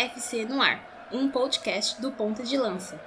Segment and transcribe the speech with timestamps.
[0.00, 0.80] FC no Ar,
[1.12, 2.98] um podcast do Ponta de Lança.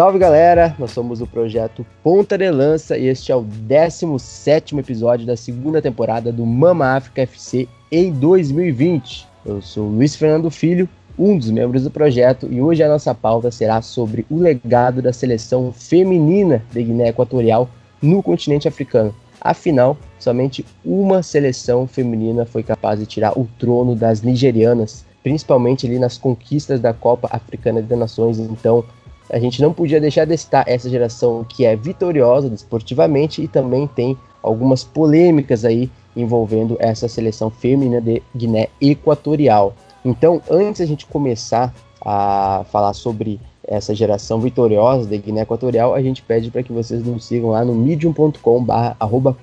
[0.00, 5.26] Salve galera, nós somos o projeto Ponta de Lança e este é o 17 episódio
[5.26, 9.28] da segunda temporada do Mama África FC em 2020.
[9.44, 13.50] Eu sou Luiz Fernando Filho, um dos membros do projeto, e hoje a nossa pauta
[13.50, 17.68] será sobre o legado da seleção feminina de Guiné Equatorial
[18.00, 19.14] no continente africano.
[19.38, 25.98] Afinal, somente uma seleção feminina foi capaz de tirar o trono das nigerianas, principalmente ali
[25.98, 28.38] nas conquistas da Copa Africana de Nações.
[28.38, 28.82] Então,
[29.30, 33.86] a gente não podia deixar de estar essa geração que é vitoriosa esportivamente e também
[33.86, 39.74] tem algumas polêmicas aí envolvendo essa seleção feminina de Guiné Equatorial.
[40.04, 46.02] Então, antes a gente começar a falar sobre essa geração vitoriosa da Guiné Equatorial, a
[46.02, 48.96] gente pede para que vocês nos sigam lá no medium.com/barra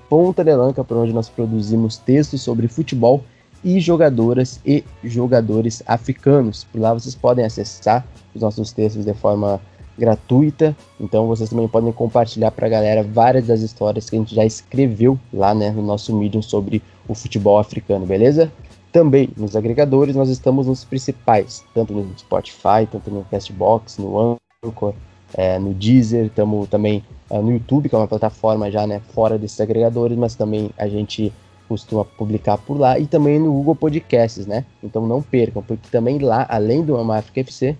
[0.09, 3.23] ponta de lanca, por onde nós produzimos textos sobre futebol
[3.63, 6.65] e jogadoras e jogadores africanos.
[6.65, 9.61] Por lá vocês podem acessar os nossos textos de forma
[9.97, 10.75] gratuita.
[10.99, 14.45] Então vocês também podem compartilhar para a galera várias das histórias que a gente já
[14.45, 18.51] escreveu lá né, no nosso Medium sobre o futebol africano, beleza?
[18.91, 24.93] Também nos agregadores nós estamos nos principais, tanto no Spotify, tanto no Castbox, no Anchor,
[25.33, 29.37] é, no Deezer, estamos também é, no YouTube, que é uma plataforma já né, fora
[29.37, 31.33] desses agregadores, mas também a gente
[31.67, 34.65] costuma publicar por lá e também no Google Podcasts, né?
[34.81, 37.77] Então não percam, porque também lá, além do Amafrica FC,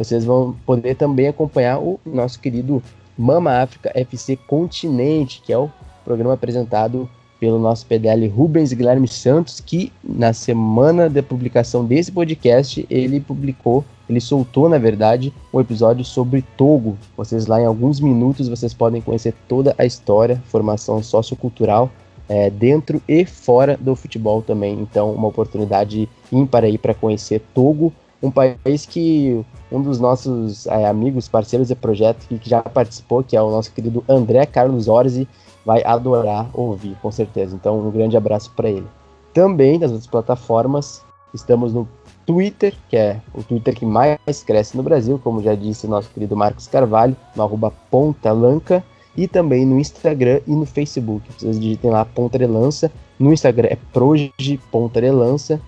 [0.00, 2.82] vocês vão poder também acompanhar o nosso querido
[3.18, 5.70] Mama África FC Continente, que é o
[6.02, 7.06] programa apresentado
[7.38, 13.84] pelo nosso PDL Rubens Guilherme Santos, que na semana da publicação desse podcast, ele publicou,
[14.08, 16.96] ele soltou, na verdade, um episódio sobre Togo.
[17.14, 21.90] Vocês lá em alguns minutos vocês podem conhecer toda a história, formação sociocultural
[22.26, 24.80] é, dentro e fora do futebol também.
[24.80, 30.86] Então, uma oportunidade ímpar aí para conhecer Togo, um país que um dos nossos é,
[30.86, 35.26] amigos, parceiros de projeto que, já participou, que é o nosso querido André Carlos Orzi,
[35.64, 37.54] vai adorar ouvir, com certeza.
[37.54, 38.86] Então, um grande abraço para ele.
[39.32, 41.88] Também nas outras plataformas, estamos no
[42.26, 46.10] Twitter, que é o Twitter que mais cresce no Brasil, como já disse o nosso
[46.10, 48.84] querido Marcos Carvalho, no arroba Pontalanca,
[49.16, 51.24] e também no Instagram e no Facebook.
[51.36, 52.90] Vocês digitem lá Ponta de Lança.
[53.18, 54.32] No Instagram é Proje
[54.70, 55.60] Ponta de Lança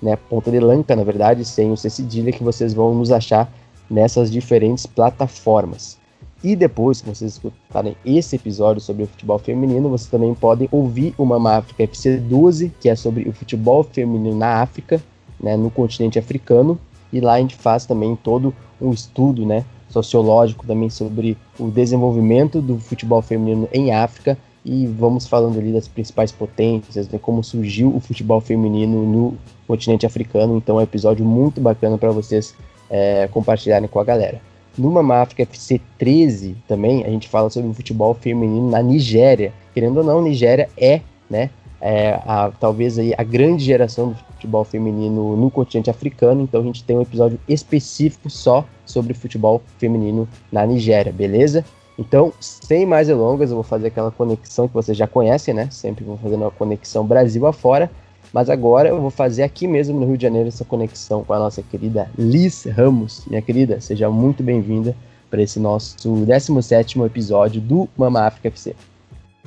[0.00, 3.50] né, ponta de lanca, na verdade, sem o C cedilha, que vocês vão nos achar
[3.90, 5.98] nessas diferentes plataformas.
[6.42, 11.12] E depois que vocês escutarem esse episódio sobre o futebol feminino, vocês também podem ouvir
[11.18, 15.02] o Mama África FC 12, que é sobre o futebol feminino na África,
[15.40, 16.78] né, no continente africano.
[17.12, 22.60] E lá a gente faz também todo um estudo né, sociológico também sobre o desenvolvimento
[22.62, 27.94] do futebol feminino em África e vamos falando ali das principais potências, né, como surgiu
[27.96, 29.34] o futebol feminino no
[29.66, 30.58] continente africano.
[30.58, 32.54] Então é um episódio muito bacana para vocês
[32.90, 34.42] é, compartilharem com a galera.
[34.76, 39.54] No Mama África FC 13 também a gente fala sobre o futebol feminino na Nigéria.
[39.72, 41.00] Querendo ou não, Nigéria é,
[41.30, 41.48] né,
[41.80, 46.42] é a, talvez aí a grande geração do futebol feminino no continente africano.
[46.42, 51.64] Então a gente tem um episódio específico só sobre futebol feminino na Nigéria, beleza?
[51.98, 55.68] Então, sem mais delongas, eu vou fazer aquela conexão que vocês já conhecem, né?
[55.70, 57.90] Sempre vou fazendo uma conexão Brasil afora.
[58.32, 61.38] Mas agora eu vou fazer aqui mesmo no Rio de Janeiro essa conexão com a
[61.38, 63.24] nossa querida Liz Ramos.
[63.26, 64.94] Minha querida, seja muito bem-vinda
[65.30, 68.76] para esse nosso 17 episódio do Mama África FC.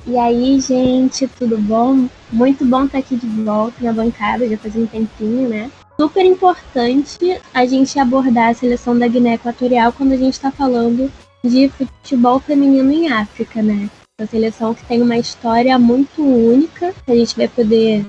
[0.04, 2.06] E aí, gente, tudo bom?
[2.30, 5.70] Muito bom estar aqui de volta na bancada, já faz um tempinho, né?
[5.98, 11.10] Super importante a gente abordar a seleção da Guiné Equatorial quando a gente está falando
[11.44, 13.90] de futebol feminino em África, né?
[14.20, 18.06] Uma seleção que tem uma história muito única, a gente vai poder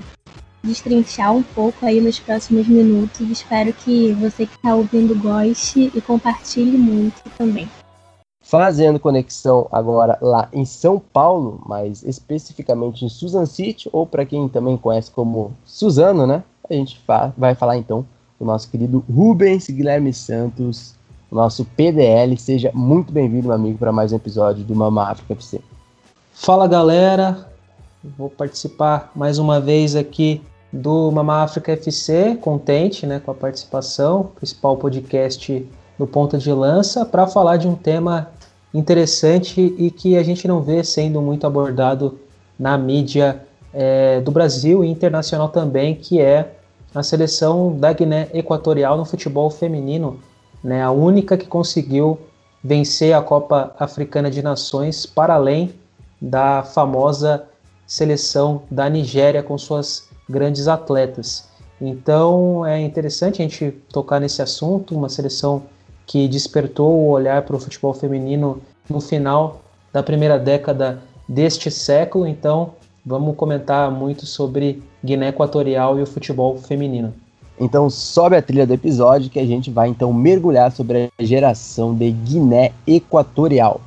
[0.63, 3.29] destrinchar um pouco aí nos próximos minutos.
[3.29, 7.67] Espero que você que está ouvindo goste e compartilhe muito também.
[8.41, 14.47] Fazendo conexão agora lá em São Paulo, mas especificamente em Susan City, ou para quem
[14.47, 16.43] também conhece como Suzano, né?
[16.69, 17.01] A gente
[17.37, 18.05] vai falar então
[18.39, 20.95] do nosso querido Rubens Guilherme Santos,
[21.33, 22.37] nosso PDL.
[22.37, 25.59] Seja muito bem-vindo, meu amigo, para mais um episódio do Mama África FC.
[26.31, 27.47] Fala, galera.
[28.17, 30.41] Vou participar mais uma vez aqui
[30.71, 35.65] do Mama África FC, contente né, com a participação, principal podcast
[35.97, 38.29] do Ponta de Lança, para falar de um tema
[38.73, 42.19] interessante e que a gente não vê sendo muito abordado
[42.59, 43.41] na mídia
[43.73, 46.55] é, do Brasil e internacional também, que é
[46.93, 50.19] a seleção da Guiné Equatorial no futebol feminino,
[50.63, 52.19] né, a única que conseguiu
[52.63, 55.73] vencer a Copa Africana de Nações para além
[56.21, 57.45] da famosa
[57.85, 61.49] seleção da Nigéria com suas grandes atletas.
[61.81, 65.63] Então é interessante a gente tocar nesse assunto, uma seleção
[66.05, 69.61] que despertou o olhar para o futebol feminino no final
[69.91, 72.25] da primeira década deste século.
[72.25, 72.73] Então
[73.05, 77.13] vamos comentar muito sobre Guiné Equatorial e o futebol feminino.
[77.59, 81.93] Então sobe a trilha do episódio que a gente vai então mergulhar sobre a geração
[81.93, 83.79] de Guiné Equatorial.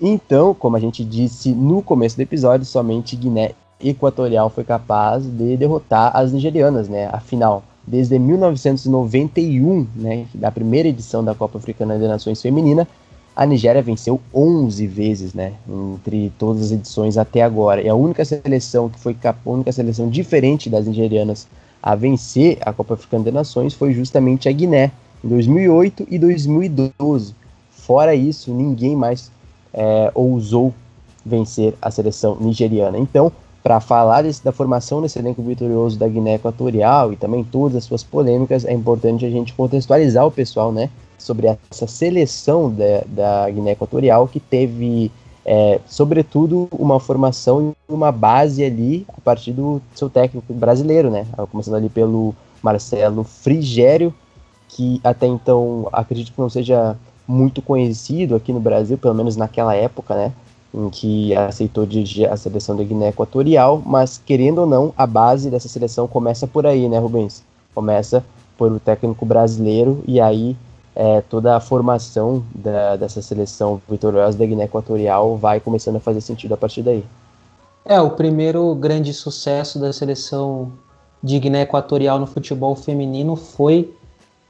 [0.00, 5.56] Então, como a gente disse no começo do episódio, somente Guiné Equatorial foi capaz de
[5.56, 7.08] derrotar as nigerianas, né?
[7.12, 12.86] Afinal, desde 1991, né, da primeira edição da Copa Africana de Nações Feminina,
[13.34, 17.80] a Nigéria venceu 11 vezes, né, entre todas as edições até agora.
[17.80, 21.46] E a única seleção que foi a única seleção diferente das nigerianas
[21.80, 24.90] a vencer a Copa Africana de Nações foi justamente a Guiné,
[25.24, 27.34] em 2008 e 2012.
[27.70, 29.30] Fora isso, ninguém mais
[29.72, 30.74] é, ousou
[31.24, 32.98] vencer a seleção nigeriana.
[32.98, 37.76] Então, para falar desse, da formação desse elenco vitorioso da Guiné Equatorial e também todas
[37.76, 40.88] as suas polêmicas, é importante a gente contextualizar o pessoal, né,
[41.18, 45.10] sobre essa seleção da, da Guiné Equatorial que teve,
[45.44, 51.26] é, sobretudo, uma formação e uma base ali a partir do seu técnico brasileiro, né,
[51.50, 54.14] começando ali pelo Marcelo Frigério,
[54.68, 56.96] que até então acredito que não seja
[57.26, 60.32] muito conhecido aqui no Brasil, pelo menos naquela época, né?
[60.78, 65.50] Em que aceitou dirigir a seleção da Guiné Equatorial, mas querendo ou não, a base
[65.50, 67.42] dessa seleção começa por aí, né, Rubens?
[67.74, 68.24] Começa
[68.56, 70.56] por o técnico brasileiro e aí
[70.94, 76.20] é, toda a formação da, dessa seleção vitoriosa da Guiné Equatorial vai começando a fazer
[76.20, 77.04] sentido a partir daí.
[77.84, 80.70] É, o primeiro grande sucesso da seleção
[81.22, 83.92] de Guiné Equatorial no futebol feminino foi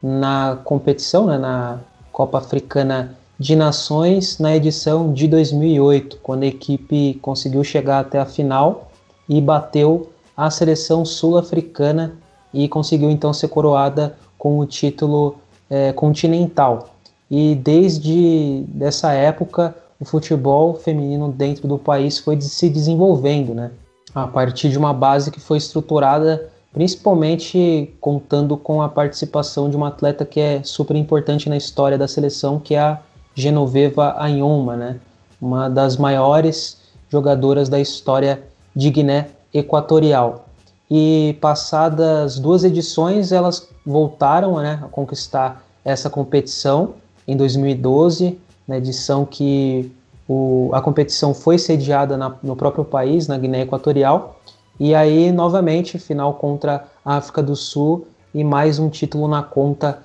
[0.03, 1.79] na competição, né, na
[2.13, 8.27] Copa Africana de Nações na edição de 2008, quando a equipe conseguiu chegar até a
[8.27, 8.91] final
[9.29, 12.15] e bateu a seleção sul-africana
[12.53, 15.37] e conseguiu então ser coroada com o título
[15.71, 16.91] é, continental.
[17.31, 23.71] E desde dessa época o futebol feminino dentro do país foi se desenvolvendo, né?
[24.15, 29.89] A partir de uma base que foi estruturada principalmente contando com a participação de uma
[29.89, 33.01] atleta que é super importante na história da seleção, que é a
[33.41, 35.01] Genoveva Anhoma, né?
[35.41, 38.43] uma das maiores jogadoras da história
[38.75, 40.47] de Guiné Equatorial.
[40.91, 46.95] E passadas duas edições, elas voltaram né, a conquistar essa competição
[47.27, 49.93] em 2012, na edição que
[50.29, 54.41] o, a competição foi sediada na, no próprio país, na Guiné Equatorial,
[54.81, 59.99] e aí, novamente, final contra a África do Sul e mais um título na conta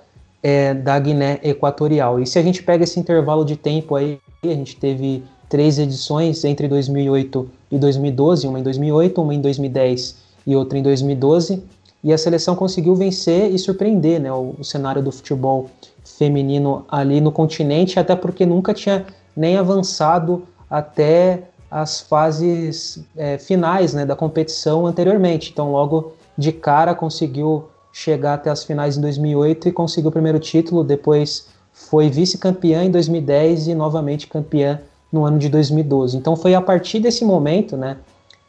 [0.43, 2.19] é, da Guiné Equatorial.
[2.19, 6.43] E se a gente pega esse intervalo de tempo aí, a gente teve três edições
[6.43, 11.63] entre 2008 e 2012, uma em 2008, uma em 2010 e outra em 2012,
[12.03, 15.69] e a seleção conseguiu vencer e surpreender né, o, o cenário do futebol
[16.03, 23.93] feminino ali no continente, até porque nunca tinha nem avançado até as fases é, finais
[23.93, 25.51] né, da competição anteriormente.
[25.51, 30.39] Então, logo de cara, conseguiu chegar até as finais em 2008 e conseguiu o primeiro
[30.39, 30.83] título.
[30.83, 34.81] Depois foi vice-campeã em 2010 e novamente campeã
[35.11, 36.17] no ano de 2012.
[36.17, 37.97] Então, foi a partir desse momento né,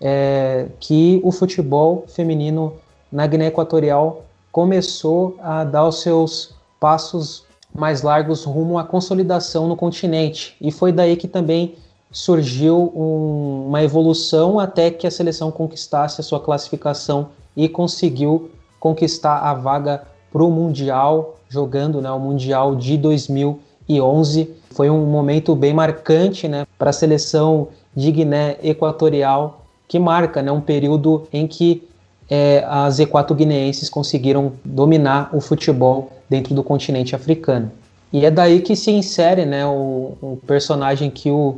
[0.01, 2.73] é, que o futebol feminino
[3.13, 9.77] na Guiné Equatorial começou a dar os seus passos mais largos rumo à consolidação no
[9.77, 10.57] continente.
[10.61, 11.75] E foi daí que também
[12.11, 18.51] surgiu um, uma evolução até que a seleção conquistasse a sua classificação e conseguiu
[18.85, 24.51] conquistar a vaga para o Mundial, jogando né, o Mundial de 2011.
[24.73, 30.53] Foi um momento bem marcante né, para a seleção de Guiné Equatorial, que marca né,
[30.53, 31.83] um período em que
[32.29, 37.73] é, as equatoguineenses conseguiram dominar o futebol dentro do continente africano.
[38.13, 41.57] E é daí que se insere né, o, o personagem que o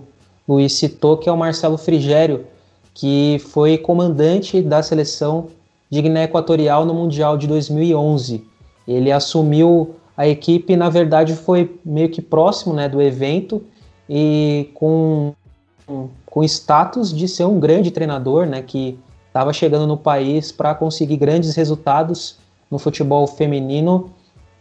[0.49, 2.47] Luiz citou, que é o Marcelo Frigério,
[2.95, 5.49] que foi comandante da seleção
[5.91, 8.45] de Guiné Equatorial no Mundial de 2011.
[8.87, 13.63] Ele assumiu a equipe, na verdade, foi meio que próximo né, do evento
[14.09, 15.35] e com,
[16.25, 21.17] com status de ser um grande treinador, né, que estava chegando no país para conseguir
[21.17, 22.39] grandes resultados
[22.71, 24.11] no futebol feminino,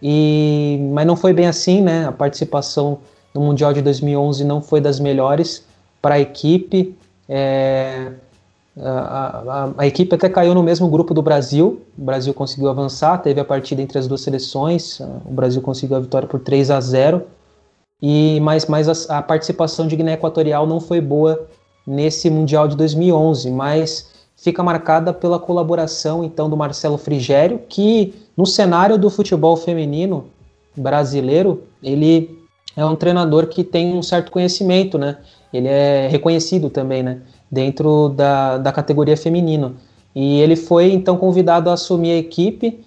[0.01, 2.05] e mas não foi bem assim, né?
[2.05, 2.99] A participação
[3.33, 5.65] no Mundial de 2011 não foi das melhores
[6.01, 6.95] para a equipe.
[7.27, 8.11] É,
[8.77, 11.81] a, a, a, equipe até caiu no mesmo grupo do Brasil.
[11.97, 14.99] O Brasil conseguiu avançar, teve a partida entre as duas seleções.
[14.99, 17.23] O Brasil conseguiu a vitória por 3 a 0.
[18.01, 21.47] E mas, mas a, a participação de Guiné Equatorial não foi boa
[21.87, 28.45] nesse Mundial de 2011, mas fica marcada pela colaboração então do Marcelo Frigério, que no
[28.45, 30.25] cenário do futebol feminino
[30.75, 32.37] brasileiro, ele
[32.75, 35.17] é um treinador que tem um certo conhecimento, né?
[35.53, 37.21] Ele é reconhecido também, né?
[37.49, 39.75] Dentro da, da categoria feminino.
[40.15, 42.79] E ele foi então convidado a assumir a equipe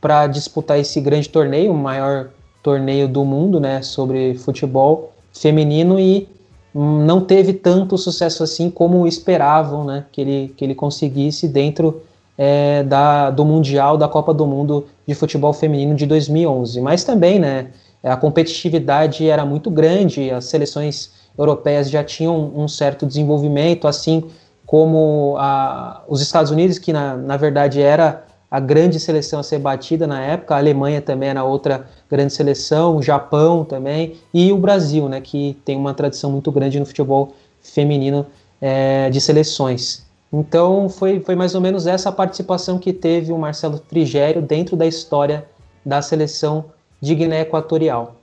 [0.00, 2.30] para disputar esse grande torneio, o maior
[2.62, 3.82] torneio do mundo, né?
[3.82, 6.28] Sobre futebol feminino e
[6.74, 10.06] não teve tanto sucesso assim como esperavam, né?
[10.10, 12.02] Que ele, que ele conseguisse dentro
[12.38, 16.80] é, da, do Mundial, da Copa do Mundo de Futebol Feminino de 2011.
[16.80, 17.68] Mas também, né?
[18.02, 24.24] A competitividade era muito grande, as seleções europeias já tinham um certo desenvolvimento, assim
[24.66, 29.58] como a, os Estados Unidos, que na, na verdade era a grande seleção a ser
[29.58, 34.56] batida na época, a Alemanha também era outra grande seleção, o Japão também, e o
[34.56, 37.32] Brasil, né, que tem uma tradição muito grande no futebol
[37.62, 38.26] feminino
[38.60, 40.04] é, de seleções.
[40.32, 44.86] Então foi, foi mais ou menos essa participação que teve o Marcelo Frigério dentro da
[44.86, 45.46] história
[45.84, 46.66] da seleção
[47.00, 48.16] de Guiné Equatorial.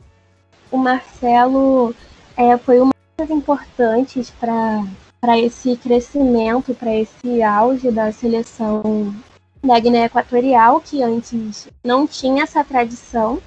[0.71, 1.93] O Marcelo
[2.35, 2.93] é, foi uma
[3.25, 9.11] importantes para esse crescimento, para esse auge da seleção
[9.63, 13.39] da Guiné Equatorial, que antes não tinha essa tradição,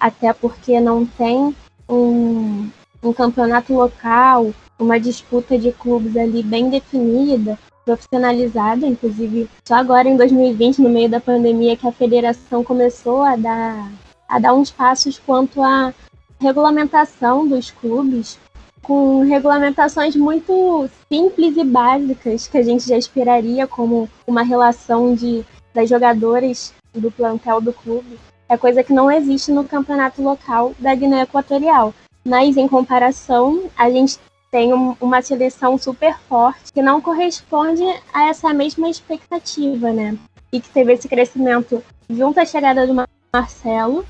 [0.00, 1.54] até porque não tem
[1.88, 2.68] um,
[3.00, 10.16] um campeonato local, uma disputa de clubes ali bem definida, profissionalizada, inclusive só agora em
[10.16, 13.92] 2020, no meio da pandemia, que a federação começou a dar,
[14.28, 15.94] a dar uns passos quanto à
[16.40, 18.40] regulamentação dos clubes,
[18.84, 25.44] com regulamentações muito simples e básicas que a gente já esperaria, como uma relação de,
[25.74, 28.18] das jogadoras do plantel do clube.
[28.48, 31.92] É coisa que não existe no campeonato local da Guiné Equatorial.
[32.24, 34.18] Mas, em comparação, a gente
[34.50, 40.16] tem um, uma seleção super forte que não corresponde a essa mesma expectativa, né?
[40.52, 42.94] E que teve esse crescimento junto à chegada do
[43.32, 44.06] Marcelo,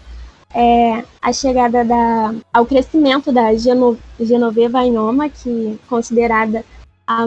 [0.54, 6.64] é, a chegada da, ao crescimento da Geno, Genoveva Inoma, que é considerada
[7.06, 7.26] a,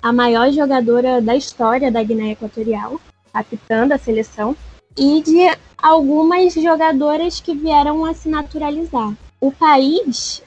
[0.00, 3.00] a maior jogadora da história da Guiné Equatorial,
[3.32, 4.56] capitã a seleção,
[4.96, 5.38] e de
[5.76, 9.12] algumas jogadoras que vieram a se naturalizar.
[9.40, 10.42] O país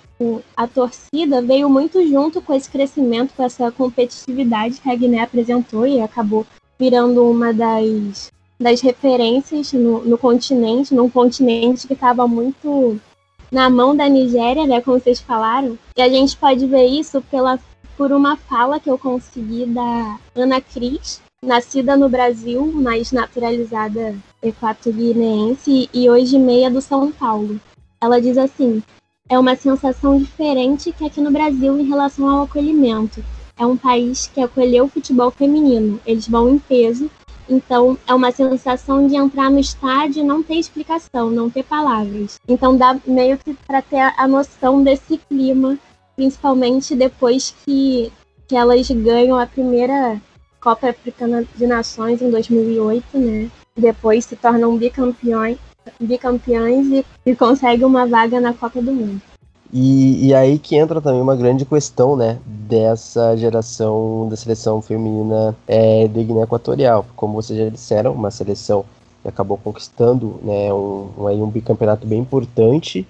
[0.56, 5.86] a torcida veio muito junto com esse crescimento, com essa competitividade que a Guiné apresentou
[5.86, 6.46] e acabou
[6.80, 8.32] virando uma das,
[8.64, 13.00] das referências no, no continente, num continente que estava muito
[13.52, 15.78] na mão da Nigéria, né, como vocês falaram.
[15.96, 17.60] E a gente pode ver isso pela,
[17.98, 25.90] por uma fala que eu consegui da Ana Cris, nascida no Brasil, mas naturalizada equatorianense
[25.94, 27.60] e hoje meia do São Paulo.
[28.02, 28.82] Ela diz assim:
[29.30, 33.24] é uma sensação diferente que aqui no Brasil em relação ao acolhimento.
[33.58, 37.12] É um país que acolheu o futebol feminino, eles vão em peso,
[37.50, 42.40] então é uma sensação de entrar no estádio e não ter explicação, não ter palavras.
[42.48, 45.78] Então dá meio que para ter a noção desse clima,
[46.16, 48.12] principalmente depois que,
[48.48, 50.22] que elas ganham a primeira
[50.60, 53.50] Copa Africana de Nações em 2008, né?
[53.76, 55.58] Depois se tornam bicampeões
[56.00, 59.22] bicampeões e, e consegue uma vaga na Copa do Mundo.
[59.76, 65.56] E, e, aí que entra também uma grande questão, né, dessa geração da seleção feminina
[65.68, 67.04] é, de Guiné Equatorial.
[67.16, 68.86] Como vocês já disseram, uma seleção
[69.24, 73.08] que acabou conquistando né, um, um, um bicampeonato bem importante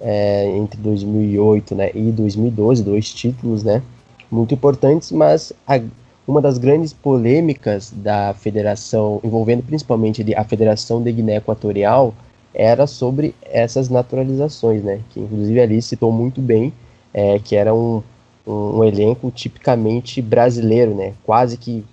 [0.00, 3.82] é, entre 2008 né, e 2012, dois títulos, né,
[4.30, 5.80] muito importantes, mas a,
[6.28, 12.14] uma das grandes polêmicas da federação, envolvendo principalmente a Federação de Guiné Equatorial,
[12.54, 15.00] era sobre essas naturalizações, né?
[15.10, 16.72] Que inclusive ali citou muito bem,
[17.12, 18.02] é, que era um,
[18.46, 21.14] um, elenco tipicamente brasileiro, né?
[21.24, 21.84] Quase que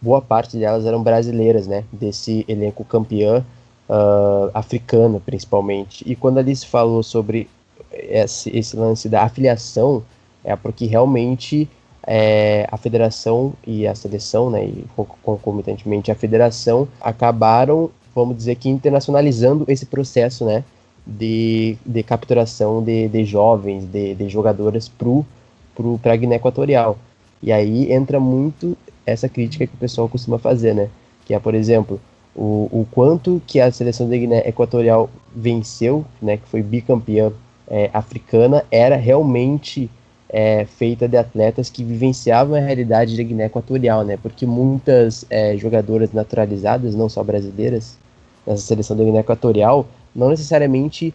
[0.00, 1.84] boa parte delas eram brasileiras, né?
[1.92, 3.44] Desse elenco campeã
[3.88, 6.04] uh, africana, principalmente.
[6.06, 7.48] E quando ali se falou sobre
[7.92, 10.02] esse, esse lance da afiliação,
[10.44, 11.68] é porque realmente
[12.06, 14.84] é, a federação e a seleção, né, e
[15.22, 20.64] concomitantemente a federação, acabaram, vamos dizer que internacionalizando esse processo, né,
[21.06, 26.98] de, de capturação de, de jovens, de, de jogadoras para a Guiné Equatorial.
[27.42, 30.88] E aí entra muito essa crítica que o pessoal costuma fazer, né?
[31.26, 32.00] Que é, por exemplo,
[32.34, 37.32] o, o quanto que a seleção da Guiné Equatorial venceu, né, que foi bicampeã
[37.68, 39.90] é, africana, era realmente
[40.28, 44.16] é, feita de atletas que vivenciavam a realidade da Guiné Equatorial, né?
[44.16, 47.98] Porque muitas é, jogadoras naturalizadas, não só brasileiras,
[48.46, 51.14] nessa seleção da Guiné Equatorial, não necessariamente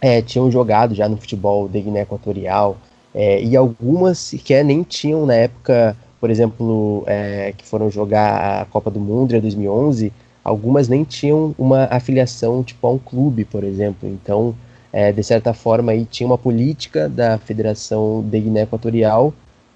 [0.00, 2.76] é, tinham jogado já no futebol da Guiné Equatorial,
[3.14, 8.64] é, e algumas sequer nem tinham na época, por exemplo, é, que foram jogar a
[8.66, 10.12] Copa do Mundo em 2011,
[10.44, 14.08] algumas nem tinham uma afiliação tipo a um clube, por exemplo.
[14.08, 14.54] Então,
[14.92, 19.32] é, de certa forma, aí tinha uma política da Federação de Guiné Equatorial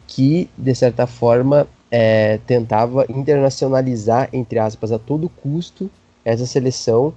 [0.07, 5.91] que, de certa forma, é, tentava internacionalizar, entre aspas, a todo custo
[6.25, 7.13] essa seleção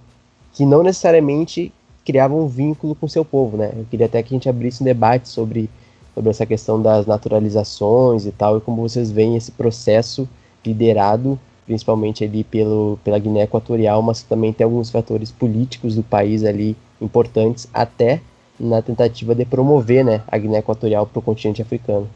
[0.54, 1.72] que não necessariamente
[2.06, 3.74] criava um vínculo com seu povo, né?
[3.76, 5.70] Eu queria até que a gente abrisse um debate sobre,
[6.14, 10.28] sobre essa questão das naturalizações e tal, e como vocês veem esse processo
[10.66, 16.44] liderado principalmente ali pelo, pela Guiné Equatorial, mas também tem alguns fatores políticos do país
[16.44, 18.22] ali importantes, até
[18.60, 22.08] na tentativa de promover né, a Guiné Equatorial para o continente africano.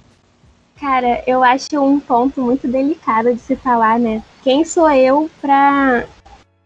[0.79, 4.24] Cara, eu acho um ponto muito delicado de se falar, né?
[4.41, 6.05] Quem sou eu para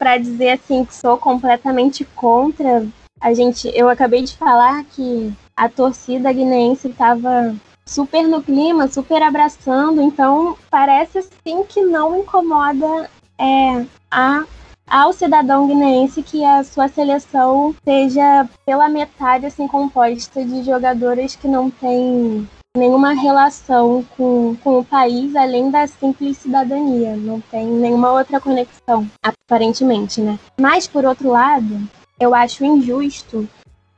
[0.03, 2.85] para dizer assim que sou completamente contra?
[3.21, 7.55] A gente, eu acabei de falar que a torcida guineense estava
[7.85, 14.43] super no clima, super abraçando, então parece assim que não incomoda é, a
[14.85, 21.47] ao cidadão guineense que a sua seleção seja pela metade assim composta de jogadoras que
[21.47, 22.45] não têm
[22.75, 29.07] nenhuma relação com, com o país além da simples cidadania, não tem nenhuma outra conexão,
[29.21, 30.39] aparentemente, né?
[30.59, 31.87] Mas por outro lado,
[32.19, 33.47] eu acho injusto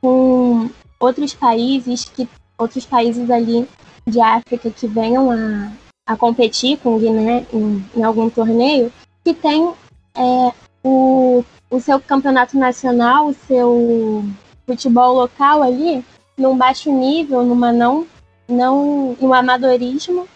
[0.00, 0.68] com
[1.00, 3.66] outros países que outros países ali
[4.06, 5.72] de África que venham a,
[6.06, 8.92] a competir com Guiné em, em algum torneio,
[9.24, 9.72] que tem
[10.14, 10.52] é,
[10.84, 14.24] o, o seu campeonato nacional, o seu
[14.66, 16.04] futebol local ali,
[16.36, 18.06] num baixo nível, numa não,
[18.48, 20.26] não, no amadorismo,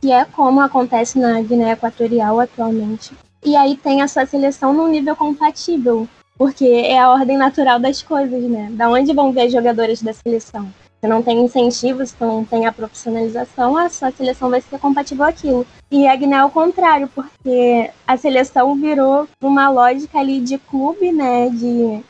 [0.00, 3.12] que é como acontece na Guiné Equatorial atualmente.
[3.44, 8.02] E aí tem a sua seleção num nível compatível, porque é a ordem natural das
[8.02, 8.68] coisas, né?
[8.72, 10.72] Da onde vão ver jogadores da seleção?
[11.00, 15.24] Se não tem incentivos, se não tem a profissionalização, a sua seleção vai ser compatível
[15.24, 15.66] àquilo.
[15.90, 21.10] E a Guiné é o contrário, porque a seleção virou uma lógica ali de clube,
[21.10, 21.48] né?
[21.48, 22.02] De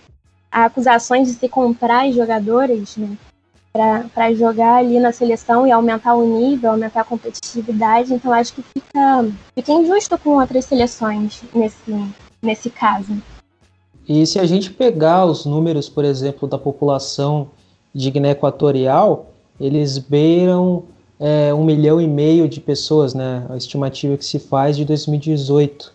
[0.50, 3.16] acusações de se comprar jogadores, né?
[3.72, 8.12] Para jogar ali na seleção e aumentar o nível, aumentar a competitividade.
[8.12, 13.16] Então acho que fica, fica injusto com outras seleções nesse, nesse caso.
[14.08, 17.48] E se a gente pegar os números, por exemplo, da população
[17.94, 19.26] de Guiné Equatorial,
[19.60, 20.84] eles beiram
[21.20, 23.46] é, um milhão e meio de pessoas, né?
[23.50, 25.92] A estimativa que se faz de 2018.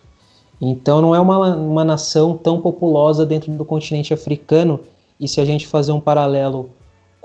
[0.60, 4.80] Então não é uma, uma nação tão populosa dentro do continente africano.
[5.18, 6.70] E se a gente fazer um paralelo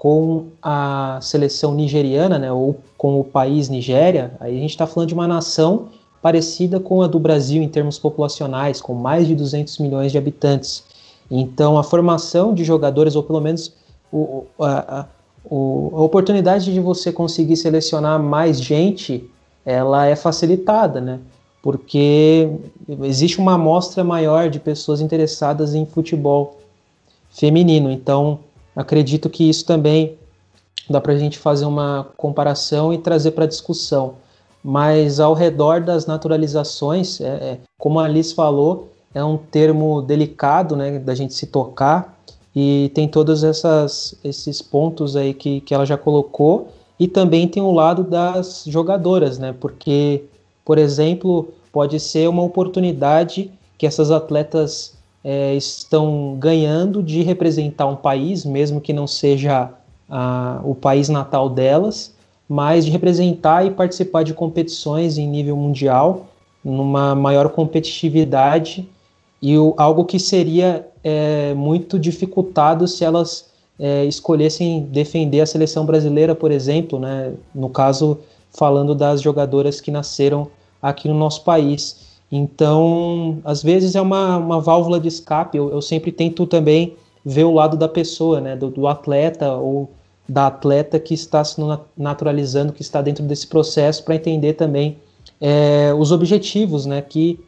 [0.01, 5.09] com a seleção nigeriana, né, ou com o país Nigéria, aí a gente está falando
[5.09, 5.89] de uma nação
[6.23, 10.83] parecida com a do Brasil em termos populacionais, com mais de 200 milhões de habitantes.
[11.29, 13.75] Então a formação de jogadores, ou pelo menos
[14.11, 15.05] o, a, a,
[15.45, 19.29] a oportunidade de você conseguir selecionar mais gente,
[19.63, 21.19] ela é facilitada, né?
[21.61, 22.49] Porque
[23.03, 26.57] existe uma amostra maior de pessoas interessadas em futebol
[27.29, 27.91] feminino.
[27.91, 28.39] Então,
[28.75, 30.17] acredito que isso também
[30.89, 34.15] dá para a gente fazer uma comparação e trazer para discussão.
[34.63, 40.75] Mas ao redor das naturalizações, é, é, como a Alice falou, é um termo delicado,
[40.75, 42.17] né, da gente se tocar,
[42.55, 46.69] e tem todos essas, esses pontos aí que, que ela já colocou.
[46.99, 49.55] E também tem o lado das jogadoras, né?
[49.59, 50.25] Porque,
[50.63, 57.95] por exemplo, pode ser uma oportunidade que essas atletas é, estão ganhando de representar um
[57.95, 59.69] país, mesmo que não seja
[60.65, 62.13] o país natal delas,
[62.49, 66.25] mas de representar e participar de competições em nível mundial,
[66.61, 68.89] numa maior competitividade
[69.41, 75.85] e o, algo que seria é, muito dificultado se elas é, escolhessem defender a seleção
[75.85, 77.33] brasileira, por exemplo, né?
[77.55, 78.19] no caso,
[78.51, 80.47] falando das jogadoras que nasceram
[80.81, 82.00] aqui no nosso país.
[82.31, 85.57] Então, às vezes é uma, uma válvula de escape.
[85.57, 88.55] Eu, eu sempre tento também ver o lado da pessoa, né?
[88.55, 89.89] do, do atleta ou
[90.27, 91.59] da atleta que está se
[91.97, 94.97] naturalizando, que está dentro desse processo, para entender também
[95.41, 97.39] é, os objetivos né, que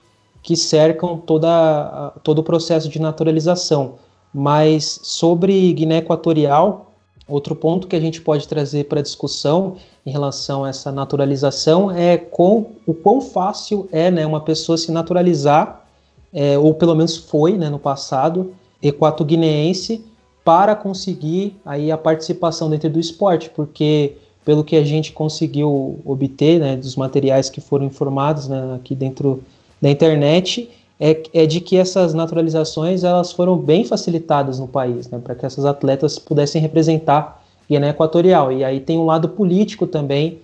[0.43, 3.96] que cercam toda, todo o processo de naturalização.
[4.34, 6.92] Mas sobre Guiné Equatorial,
[7.27, 12.17] outro ponto que a gente pode trazer para discussão em relação a essa naturalização é
[12.17, 15.86] com, o quão fácil é né, uma pessoa se naturalizar,
[16.33, 20.03] é, ou pelo menos foi né, no passado, equato-guineense,
[20.43, 26.59] para conseguir aí a participação dentro do esporte, porque pelo que a gente conseguiu obter
[26.59, 29.41] né, dos materiais que foram informados né, aqui dentro
[29.81, 35.19] da internet, é, é, de que essas naturalizações elas foram bem facilitadas no país, né,
[35.21, 38.51] para que essas atletas pudessem representar Guiné Equatorial.
[38.51, 40.39] E aí tem um lado político também,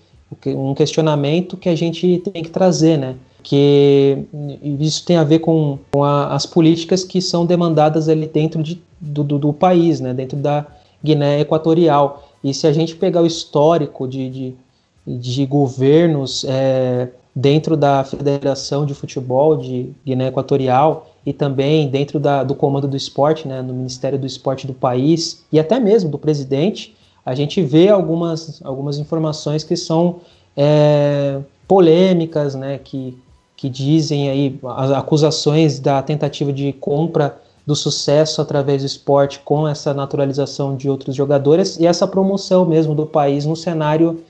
[0.48, 3.16] um questionamento que a gente tem que trazer, né?
[3.42, 4.26] Que
[4.80, 8.82] isso tem a ver com, com a, as políticas que são demandadas ali dentro de,
[9.00, 10.14] do, do, do, país, né?
[10.14, 10.66] Dentro da
[11.04, 12.30] Guiné Equatorial.
[12.44, 14.56] E se a gente pegar o histórico de, de,
[15.08, 17.10] de governos é,
[17.40, 22.98] dentro da Federação de Futebol de Guiné Equatorial e também dentro da, do comando do
[22.98, 27.62] esporte, né, no Ministério do Esporte do país e até mesmo do presidente, a gente
[27.62, 30.18] vê algumas, algumas informações que são
[30.56, 33.18] é, polêmicas, né, que,
[33.56, 39.66] que dizem aí as acusações da tentativa de compra do sucesso através do esporte com
[39.66, 44.24] essa naturalização de outros jogadores e essa promoção mesmo do país no cenário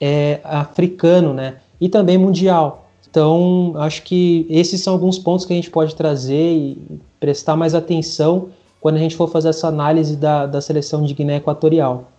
[0.00, 2.86] é, africano, né, e também mundial.
[3.08, 7.74] Então, acho que esses são alguns pontos que a gente pode trazer e prestar mais
[7.74, 12.12] atenção quando a gente for fazer essa análise da, da seleção de Guiné Equatorial.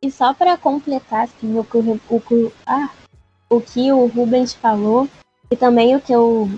[0.00, 2.90] E só para completar assim, o, que, o, ah,
[3.50, 5.08] o que o Rubens falou,
[5.50, 6.48] e também o que eu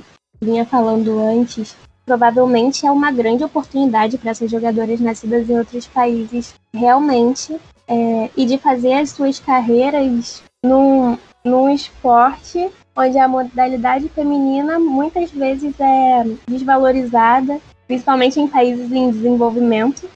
[0.40, 1.74] vinha falando antes,
[2.04, 8.44] provavelmente é uma grande oportunidade para essas jogadoras nascidas em outros países realmente é, e
[8.44, 16.24] de fazer as suas carreiras num, num esporte onde a modalidade feminina muitas vezes é
[16.46, 20.08] desvalorizada, principalmente em países em desenvolvimento,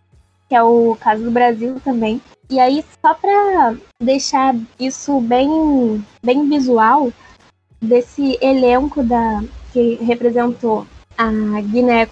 [0.48, 2.20] que é o caso do Brasil também.
[2.50, 7.10] E aí, só para deixar isso bem, bem visual,
[7.80, 12.06] desse elenco da, que representou a Guiné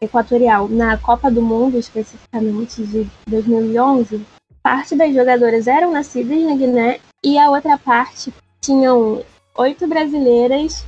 [0.00, 4.24] Equatorial na Copa do Mundo, especificamente de 2011,
[4.62, 8.32] parte das jogadoras eram nascidas na Guiné e a outra parte
[8.64, 9.22] tinham
[9.56, 10.84] oito brasileiras,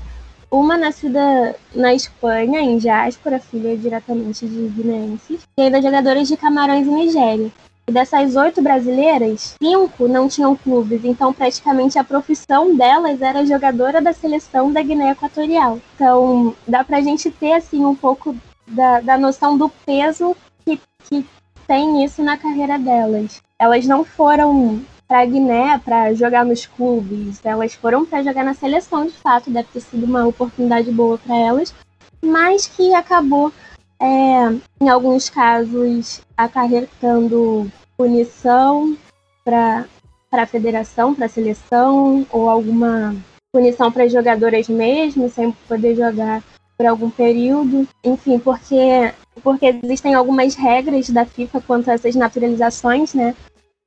[0.50, 6.86] uma nascida na Espanha, em diáspora, filha diretamente de guineenses, e ainda jogadoras de Camarões
[6.86, 7.52] e Nigéria.
[7.88, 14.00] E dessas oito brasileiras, cinco não tinham clubes, então praticamente a profissão delas era jogadora
[14.00, 15.78] da seleção da Guiné Equatorial.
[15.94, 18.34] Então dá pra gente ter assim um pouco
[18.66, 21.24] da, da noção do peso que, que
[21.68, 23.40] tem isso na carreira delas.
[23.56, 29.06] Elas não foram para Guiné para jogar nos clubes, elas foram para jogar na seleção
[29.06, 31.74] de fato, deve ter sido uma oportunidade boa para elas,
[32.22, 33.52] mas que acabou
[34.00, 38.96] é, em alguns casos, acarretando punição
[39.44, 39.86] para
[40.32, 43.16] a federação, para a seleção, ou alguma
[43.52, 46.42] punição para as jogadoras mesmo, sem poder jogar
[46.76, 47.88] por algum período.
[48.04, 53.34] Enfim, porque, porque existem algumas regras da FIFA quanto a essas naturalizações, né?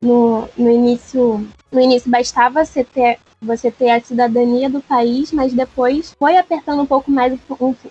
[0.02, 5.54] No, no início no início bastava você ter você ter a cidadania do país, mas
[5.54, 7.38] depois foi apertando um pouco mais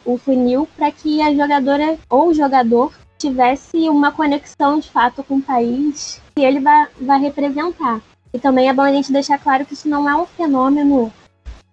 [0.04, 5.36] o, funil para que a jogadora ou o jogador tivesse uma conexão de fato com
[5.36, 8.00] o país que ele vai, vai representar.
[8.32, 11.12] E também é bom a gente deixar claro que isso não é um fenômeno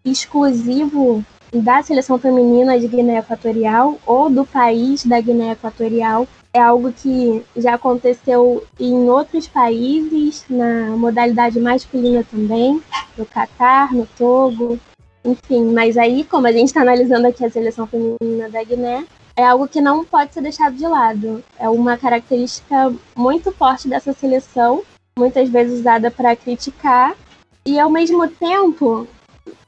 [0.03, 6.93] exclusivo da seleção feminina de Guiné Equatorial ou do país da Guiné Equatorial é algo
[6.93, 12.81] que já aconteceu em outros países, na modalidade masculina também,
[13.17, 14.79] no Catar, no Togo,
[15.25, 15.73] enfim.
[15.73, 19.67] Mas aí, como a gente está analisando aqui a seleção feminina da Guiné, é algo
[19.67, 21.43] que não pode ser deixado de lado.
[21.59, 24.81] É uma característica muito forte dessa seleção,
[25.19, 27.17] muitas vezes usada para criticar,
[27.65, 29.05] e ao mesmo tempo,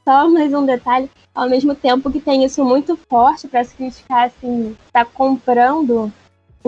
[0.08, 4.28] só mais um detalhe, ao mesmo tempo que tem isso muito forte para se criticar,
[4.28, 6.10] assim, está comprando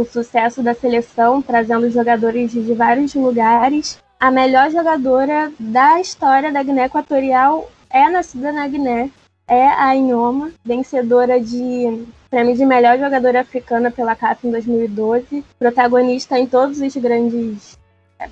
[0.01, 3.99] o sucesso da seleção, trazendo jogadores de vários lugares.
[4.19, 9.11] A melhor jogadora da história da Guiné Equatorial é nascida na Guiné,
[9.49, 16.39] é a Inhoma, vencedora de prêmio de melhor jogadora africana pela CAF em 2012, protagonista
[16.39, 17.79] em todos os grandes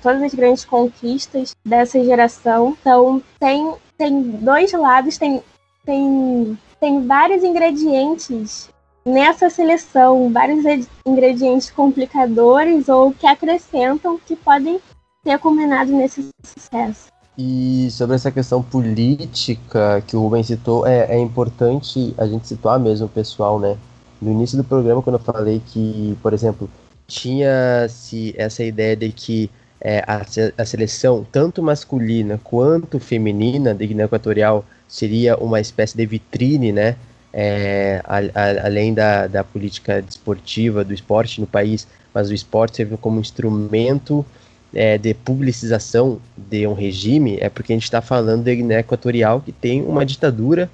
[0.01, 2.77] todas as grandes conquistas dessa geração.
[2.79, 5.43] Então tem tem dois lados, tem
[5.85, 8.69] tem tem vários ingredientes
[9.05, 10.63] nessa seleção vários
[11.05, 14.79] ingredientes complicadores ou que acrescentam que podem
[15.23, 17.07] ter culminado nesse sucesso.
[17.37, 22.77] E sobre essa questão política que o Rubens citou, é, é importante a gente situar
[22.79, 23.77] mesmo o pessoal, né?
[24.21, 26.69] No início do programa, quando eu falei que, por exemplo,
[27.07, 30.21] tinha-se essa ideia de que é, a,
[30.57, 36.97] a, seleção, tanto masculina quanto feminina de Guiné Equatorial, seria uma espécie de vitrine, né?
[37.31, 42.77] É, a, a, além da, da política desportiva, do esporte no país, mas o esporte
[42.77, 44.25] serve como instrumento
[44.73, 49.41] é, de publicização de um regime, é porque a gente está falando de Guiné Equatorial,
[49.41, 50.69] que tem uma ditadura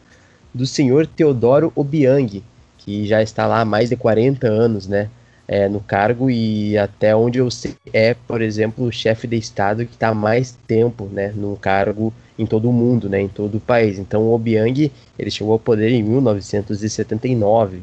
[0.53, 2.43] do senhor Teodoro Obiang,
[2.77, 5.09] que já está lá há mais de 40 anos, né?
[5.47, 9.85] É, no cargo e até onde eu sei é, por exemplo, o chefe de estado
[9.85, 13.59] que está mais tempo, né, no cargo em todo o mundo, né, em todo o
[13.59, 13.97] país.
[13.97, 17.81] Então o Obiang ele chegou ao poder em 1979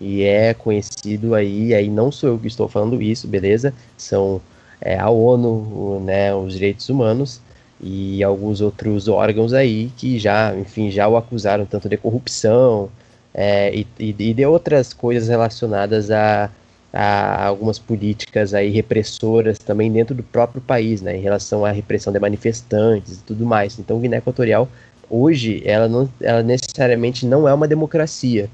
[0.00, 3.74] e é conhecido aí, aí não sou eu que estou falando isso, beleza?
[3.96, 4.40] São
[4.80, 7.40] é, a ONU, o, né, os direitos humanos
[7.80, 12.88] e alguns outros órgãos aí que já, enfim, já o acusaram tanto de corrupção
[13.34, 16.50] é, e, e, de outras coisas relacionadas a,
[16.92, 22.12] a algumas políticas aí repressoras também dentro do próprio país, né, em relação à repressão
[22.12, 23.78] de manifestantes e tudo mais.
[23.78, 24.68] Então, Guiné Equatorial
[25.10, 28.48] hoje ela não, ela necessariamente não é uma democracia.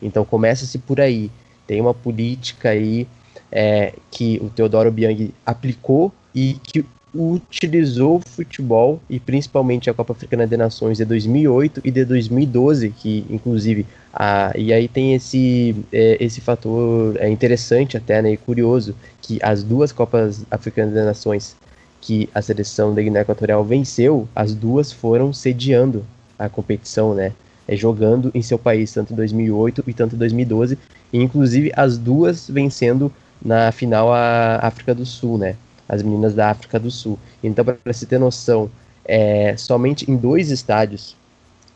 [0.00, 1.30] Então começa-se por aí.
[1.66, 3.06] Tem uma política aí
[3.50, 6.84] é, que o Teodoro Biang aplicou e que
[7.18, 12.90] utilizou o futebol e principalmente a Copa Africana de Nações de 2008 e de 2012,
[12.90, 18.36] que inclusive a, e aí tem esse é, esse fator é interessante até né, e
[18.36, 21.56] curioso que as duas Copas Africanas de Nações
[22.00, 26.04] que a seleção da Guiné Equatorial venceu, as duas foram sediando
[26.38, 27.32] a competição, né?
[27.66, 30.78] É, jogando em seu país, tanto em 2008 e tanto em 2012,
[31.12, 33.12] e inclusive as duas vencendo
[33.44, 35.56] na final a África do Sul, né?
[35.88, 37.18] As meninas da África do Sul.
[37.42, 38.70] Então, para você ter noção,
[39.04, 41.16] é, somente em dois estádios,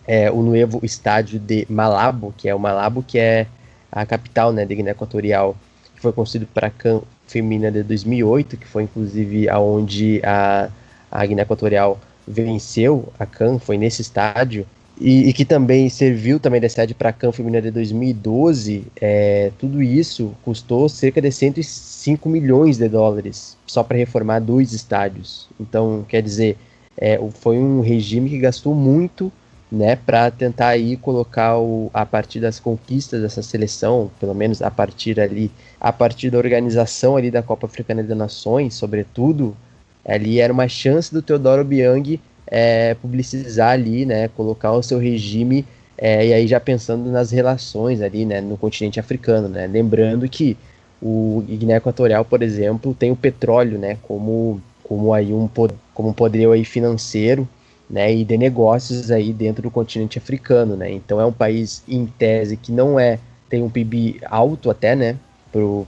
[0.06, 3.46] é, o novo estádio de Malabo, que é o Malabo, que é
[3.92, 5.56] a capital né, de Guiné Equatorial,
[5.94, 10.68] que foi construído para a CAN feminina de 2008, que foi inclusive aonde a,
[11.10, 14.66] a Guiné Equatorial venceu a CAN, foi nesse estádio,
[15.00, 19.50] e, e, que também serviu também de sede para a CAN Feminina de 2012, é,
[19.58, 25.48] tudo isso custou cerca de 105 milhões de dólares só para reformar dois estádios.
[25.58, 26.58] Então, quer dizer,
[26.98, 29.32] é, foi um regime que gastou muito
[29.72, 34.70] né, para tentar aí colocar o, a partir das conquistas dessa seleção, pelo menos a
[34.70, 39.56] partir ali, a partir da organização ali da Copa Africana das Nações, sobretudo,
[40.04, 45.64] ali era uma chance do Teodoro Biang é, publicizar ali, né, colocar o seu regime
[45.96, 50.56] é, e aí já pensando nas relações ali, né, no continente africano, né, lembrando que
[51.00, 55.48] o Guiné Equatorial, por exemplo, tem o petróleo, né, como como aí um
[55.94, 57.48] como poderio aí financeiro,
[57.88, 60.90] né, e de negócios aí dentro do continente africano, né.
[60.90, 65.16] Então é um país em tese que não é tem um PIB alto até, né,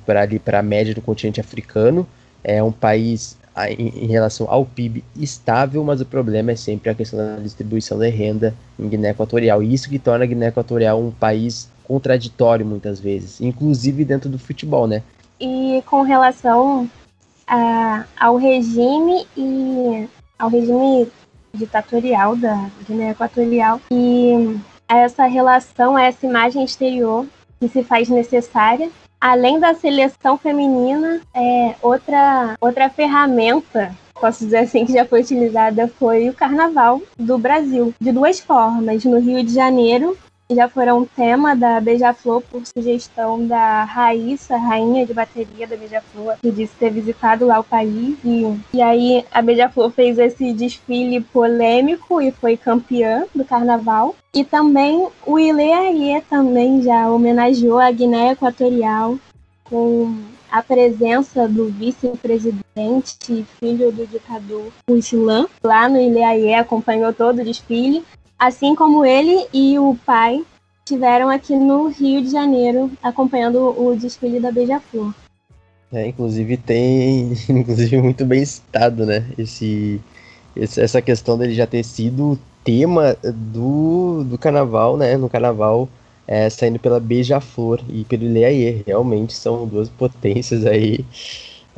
[0.05, 2.07] para ali para a média do continente africano.
[2.45, 3.37] É um país
[3.69, 8.09] em, relação ao PIB estável, mas o problema é sempre a questão da distribuição da
[8.09, 9.63] renda em Guiné Equatorial.
[9.63, 14.39] E isso que torna a Guiné Equatorial um país contraditório muitas vezes, inclusive dentro do
[14.39, 15.03] futebol, né?
[15.41, 16.89] E com relação
[18.19, 21.09] ao regime e ao regime
[21.53, 27.27] ditatorial da Guiné Equatorial e a essa relação, a essa imagem exterior
[27.61, 28.91] que se faz necessária
[29.23, 35.87] além da seleção feminina, é, outra, outra ferramenta, posso dizer assim, que já foi utilizada
[35.87, 39.05] foi o carnaval do Brasil, de duas formas.
[39.05, 40.19] No Rio de Janeiro,
[40.55, 46.51] já foram tema da Beija-Flor por sugestão da Raíssa, rainha de bateria da Beija-Flor, que
[46.51, 48.17] disse ter visitado lá o país.
[48.25, 54.15] E, e aí a Beija-Flor fez esse desfile polêmico e foi campeã do carnaval.
[54.35, 59.19] E também o Ileaie também já homenageou a Guiné Equatorial
[59.65, 60.15] com
[60.51, 68.05] a presença do vice-presidente, filho do ditador Ruslan, lá no Ileaie, acompanhou todo o desfile
[68.43, 70.45] assim como ele e o pai
[70.85, 75.15] estiveram aqui no Rio de Janeiro acompanhando o desfile da Beija-Flor.
[75.93, 79.25] É, inclusive tem, inclusive muito bem citado, né?
[79.39, 80.01] Esse,
[80.57, 85.17] essa questão dele já ter sido tema do, do carnaval, né?
[85.17, 85.89] No carnaval,
[86.27, 88.83] é, saindo pela Beija-Flor e pelo Ileaie.
[88.85, 91.05] Realmente são duas potências aí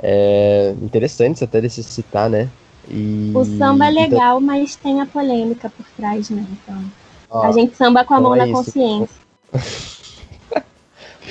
[0.03, 2.48] é, interessantes até de se citar, né?
[2.88, 4.47] E, o samba é então legal, então...
[4.47, 6.44] mas tem a polêmica por trás, né?
[6.53, 6.85] Então,
[7.31, 8.55] Ó, a gente samba com a então mão é na isso.
[8.55, 9.16] consciência.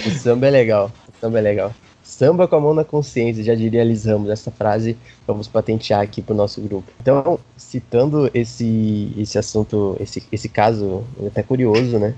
[0.05, 1.73] o samba é legal, o samba é legal.
[2.03, 4.29] Samba com a mão na consciência, já diria Liz Ramos.
[4.29, 6.91] Essa frase vamos patentear aqui para o nosso grupo.
[7.01, 12.13] Então, citando esse, esse assunto, esse, esse caso até curioso, né?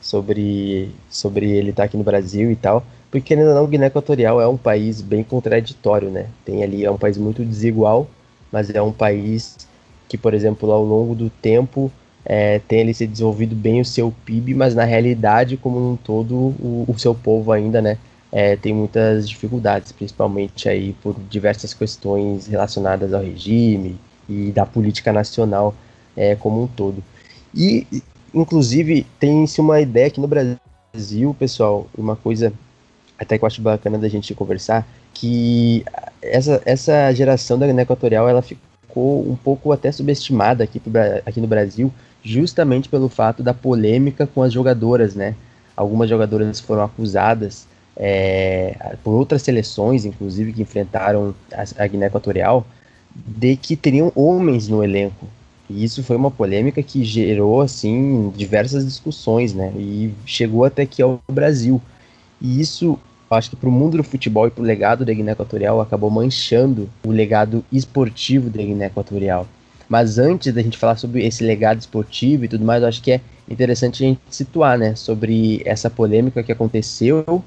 [0.00, 2.84] Sobre, sobre ele estar tá aqui no Brasil e tal.
[3.10, 6.26] porque ou não, Guiné Equatorial é um país bem contraditório, né?
[6.44, 8.08] Tem ali, é um país muito desigual,
[8.52, 9.56] mas é um país
[10.08, 11.90] que, por exemplo, ao longo do tempo
[12.24, 16.34] é, tem ali se desenvolvido bem o seu PIB, mas na realidade, como um todo,
[16.34, 17.96] o, o seu povo ainda, né,
[18.32, 25.12] é, tem muitas dificuldades, principalmente aí por diversas questões relacionadas ao regime e da política
[25.12, 25.74] nacional
[26.16, 27.02] é, como um todo.
[27.54, 27.86] E,
[28.32, 32.52] inclusive, tem-se uma ideia aqui no Brasil, pessoal, uma coisa
[33.18, 34.86] até que eu acho bacana da gente conversar,
[35.20, 35.84] que
[36.22, 40.80] essa, essa geração da Guiné Equatorial, ela ficou um pouco até subestimada aqui,
[41.26, 45.34] aqui no Brasil, justamente pelo fato da polêmica com as jogadoras, né?
[45.76, 52.66] Algumas jogadoras foram acusadas é, por outras seleções, inclusive, que enfrentaram a, a Guiné Equatorial,
[53.14, 55.26] de que teriam homens no elenco.
[55.68, 59.70] E isso foi uma polêmica que gerou, assim, diversas discussões, né?
[59.76, 61.80] E chegou até aqui ao Brasil.
[62.40, 62.98] E isso,
[63.36, 66.10] acho que para o mundo do futebol e para o legado da Guiné Equatorial, acabou
[66.10, 69.46] manchando o legado esportivo da Guiné Equatorial.
[69.88, 73.12] Mas antes da gente falar sobre esse legado esportivo e tudo mais, eu acho que
[73.12, 77.42] é interessante a gente situar, né, sobre essa polêmica que aconteceu,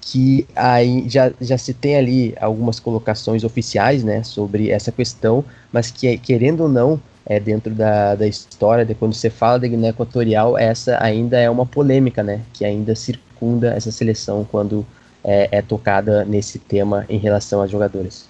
[0.00, 5.90] que aí já, já se tem ali algumas colocações oficiais, né, sobre essa questão, mas
[5.90, 9.88] que, querendo ou não, é dentro da, da história, de quando você fala da Guiné
[9.88, 14.86] Equatorial, essa ainda é uma polêmica, né, que ainda circunda essa seleção quando
[15.24, 18.28] é, é tocada nesse tema em relação às jogadoras.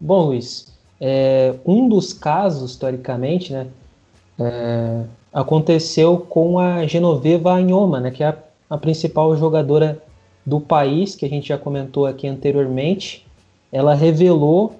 [0.00, 0.66] Bom, Luiz,
[1.00, 3.66] é, um dos casos, historicamente, né,
[4.38, 8.36] é, aconteceu com a Genoveva Anhoma, né, que é a,
[8.70, 10.00] a, principal jogadora
[10.44, 13.26] do país, que a gente já comentou aqui anteriormente.
[13.70, 14.74] Ela revelou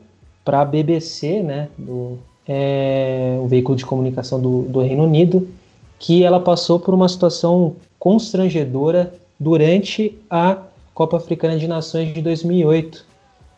[0.45, 5.49] para a BBC, né, do, é, o veículo de comunicação do, do Reino Unido,
[5.99, 10.57] que ela passou por uma situação constrangedora durante a
[10.99, 13.07] Copa Africana de Nações de 2008,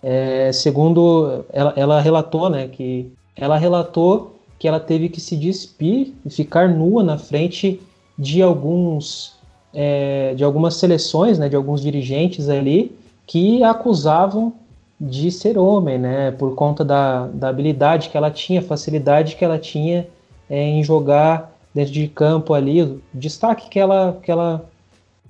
[0.03, 6.13] é, segundo ela, ela relatou, né, que ela relatou que ela teve que se despir
[6.23, 7.81] e ficar nua na frente
[8.19, 9.39] de alguns
[9.73, 12.95] é, de algumas seleções, né, de alguns dirigentes ali
[13.27, 14.53] que acusavam
[15.01, 19.59] de ser homem, né, por conta da, da habilidade que ela tinha, facilidade que ela
[19.59, 20.07] tinha
[20.51, 24.63] é, em jogar dentro de campo ali, o destaque que ela, que ela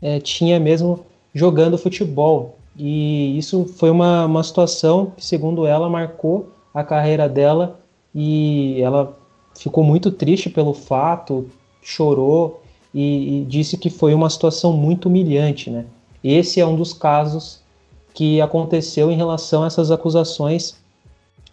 [0.02, 2.56] é, tinha mesmo jogando futebol.
[2.76, 7.80] E isso foi uma, uma situação que, segundo ela, marcou a carreira dela
[8.14, 9.16] e ela
[9.58, 11.48] ficou muito triste pelo fato,
[11.82, 12.62] chorou
[12.94, 15.84] e, e, disse que foi uma situação muito humilhante, né?
[16.22, 17.60] Esse é um dos casos
[18.12, 20.76] que aconteceu em relação a essas acusações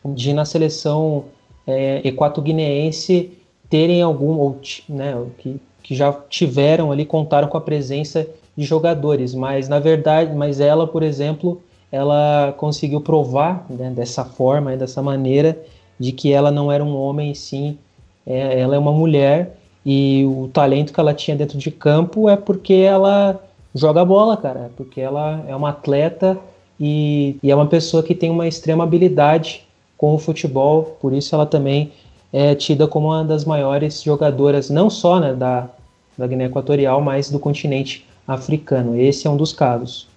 [0.04, 1.26] de na seleção
[1.66, 3.32] é, equatoguineense
[3.70, 9.36] terem algum, ou né, que, que já tiveram ali, contaram com a presença de jogadores,
[9.36, 15.58] mas na verdade, mas ela, por exemplo, ela conseguiu provar né, dessa forma, dessa maneira,
[16.00, 17.78] de que ela não era um homem, sim,
[18.26, 22.36] é, ela é uma mulher e o talento que ela tinha dentro de campo é
[22.36, 23.40] porque ela
[23.74, 26.38] joga bola, cara, é porque ela é uma atleta
[26.80, 29.66] e, e é uma pessoa que tem uma extrema habilidade
[29.98, 31.92] com o futebol, por isso ela também
[32.34, 35.70] é tida como uma das maiores jogadoras, não só né, da,
[36.18, 39.00] da Guiné Equatorial, mas do continente africano.
[39.00, 40.08] Esse é um dos casos.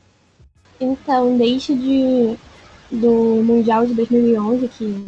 [0.81, 2.37] Então, desde de,
[2.90, 5.05] do Mundial de 2011, que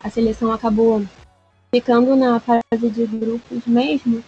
[0.00, 1.02] a seleção acabou
[1.74, 4.22] ficando na fase de grupos mesmo,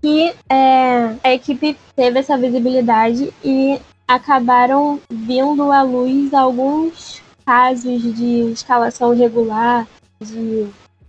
[0.00, 8.52] que é, a equipe teve essa visibilidade e acabaram vindo à luz alguns casos de
[8.52, 9.86] escalação irregular,
[10.20, 10.66] de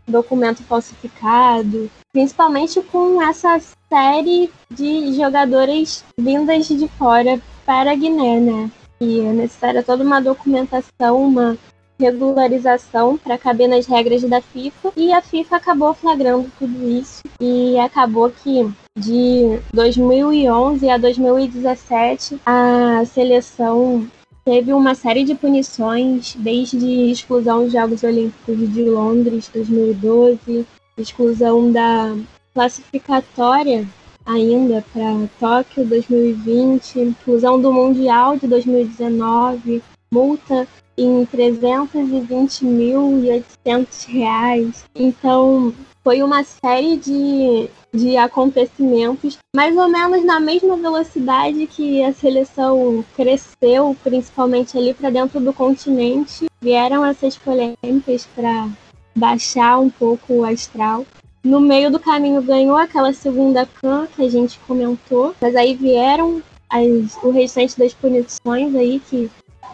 [0.08, 8.72] documento falsificado, principalmente com essa série de jogadoras vindas de fora para a Guiné, né?
[9.00, 11.58] E é necessária toda uma documentação, uma
[12.00, 17.78] regularização para caber nas regras da FIFA e a FIFA acabou flagrando tudo isso e
[17.80, 24.08] acabou que de 2011 a 2017 a seleção
[24.44, 30.66] teve uma série de punições desde exclusão dos Jogos Olímpicos de Londres 2012,
[31.02, 32.16] exclusão da
[32.54, 33.88] classificatória
[34.26, 39.82] ainda para Tóquio 2020, inclusão do Mundial de 2019,
[40.14, 44.86] multa em 320.800 reais.
[44.96, 45.74] Então,
[46.04, 53.04] foi uma série de, de acontecimentos, mais ou menos na mesma velocidade que a seleção
[53.16, 56.46] cresceu, principalmente ali para dentro do continente.
[56.62, 58.68] Vieram essas polêmicas para
[59.16, 61.06] baixar um pouco o astral.
[61.44, 66.42] No meio do caminho ganhou aquela segunda can que a gente comentou, mas aí vieram
[66.70, 69.30] as, o restante das punições aí que,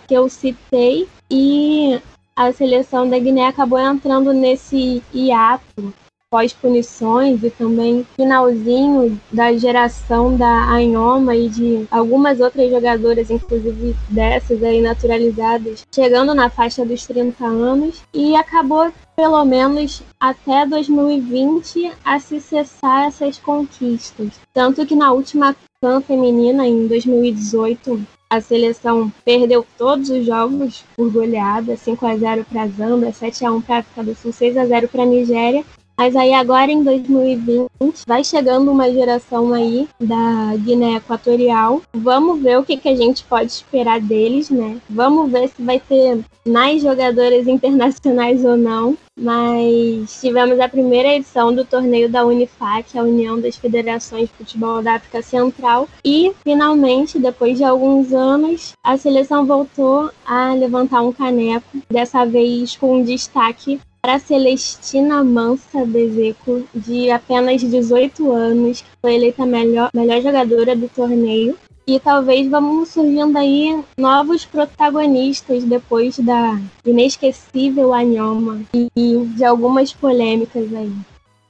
[0.07, 2.01] que eu citei e
[2.35, 5.93] a seleção da Guiné acabou entrando nesse hiato
[6.29, 14.61] pós-punições e também finalzinho da geração da Anhoma e de algumas outras jogadoras, inclusive dessas
[14.61, 22.19] aí naturalizadas, chegando na faixa dos 30 anos e acabou pelo menos até 2020 a
[22.19, 24.33] se cessar essas conquistas.
[24.53, 31.09] Tanto que na última CAN feminina em 2018 a seleção perdeu todos os jogos por
[31.09, 34.65] goleada, 5 a 0 para Zâmbia, 7 a 1 para África do Sul, 6 a
[34.65, 35.63] 0 para Nigéria
[35.97, 37.67] mas aí agora em 2020
[38.07, 41.81] vai chegando uma geração aí da Guiné Equatorial.
[41.91, 44.77] Vamos ver o que, que a gente pode esperar deles, né?
[44.87, 48.95] Vamos ver se vai ter mais jogadoras internacionais ou não.
[49.19, 54.83] Mas tivemos a primeira edição do torneio da Unifac, a União das Federações de Futebol
[54.83, 61.11] da África Central, e finalmente, depois de alguns anos, a seleção voltou a levantar um
[61.11, 69.15] caneco, dessa vez com destaque para Celestina Mansa Bezeco, de apenas 18 anos, que foi
[69.15, 71.57] eleita a melhor, melhor jogadora do torneio.
[71.85, 78.89] E talvez vamos surgindo aí novos protagonistas depois da inesquecível Anhoma e
[79.35, 80.93] de algumas polêmicas aí.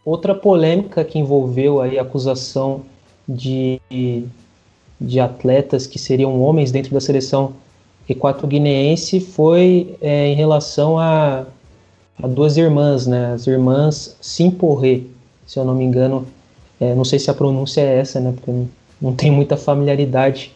[0.04, 2.82] Outra polêmica que envolveu aí a acusação
[3.30, 3.80] de,
[5.00, 7.54] de atletas que seriam homens dentro da seleção
[8.10, 11.46] equato-guineense foi é, em relação a
[12.22, 13.34] a duas irmãs, né?
[13.34, 15.02] As irmãs Simporré,
[15.46, 16.28] se eu não me engano.
[16.80, 18.34] É, não sei se a pronúncia é essa, né?
[18.36, 18.52] Porque
[19.02, 20.52] não, tenho muita familiaridade.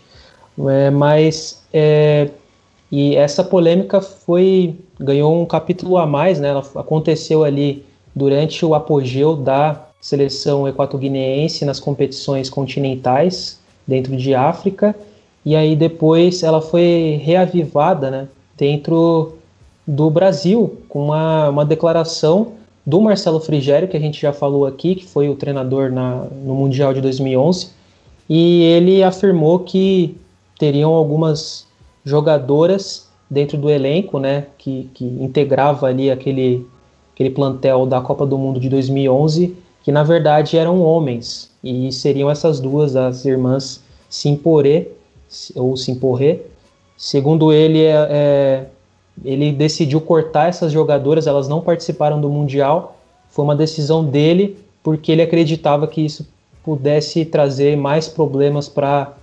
[0.69, 2.29] É, mas é,
[2.91, 6.49] e essa polêmica foi ganhou um capítulo a mais, né?
[6.49, 14.95] Ela aconteceu ali durante o apogeu da seleção equatoguineense nas competições continentais dentro de África
[15.45, 18.27] e aí depois ela foi reavivada, né?
[18.57, 19.37] Dentro
[19.91, 22.53] do Brasil, com uma, uma declaração
[22.85, 26.55] do Marcelo Frigério, que a gente já falou aqui, que foi o treinador na, no
[26.55, 27.69] Mundial de 2011,
[28.29, 30.17] e ele afirmou que
[30.57, 31.67] teriam algumas
[32.05, 36.65] jogadoras dentro do elenco, né, que, que integrava ali aquele,
[37.13, 42.31] aquele plantel da Copa do Mundo de 2011, que na verdade eram homens, e seriam
[42.31, 44.87] essas duas, as irmãs Simporé,
[45.53, 46.39] ou Simporré.
[46.95, 48.65] Segundo ele, é, é
[49.23, 52.97] ele decidiu cortar essas jogadoras, elas não participaram do Mundial.
[53.29, 56.27] Foi uma decisão dele, porque ele acreditava que isso
[56.63, 59.15] pudesse trazer mais problemas para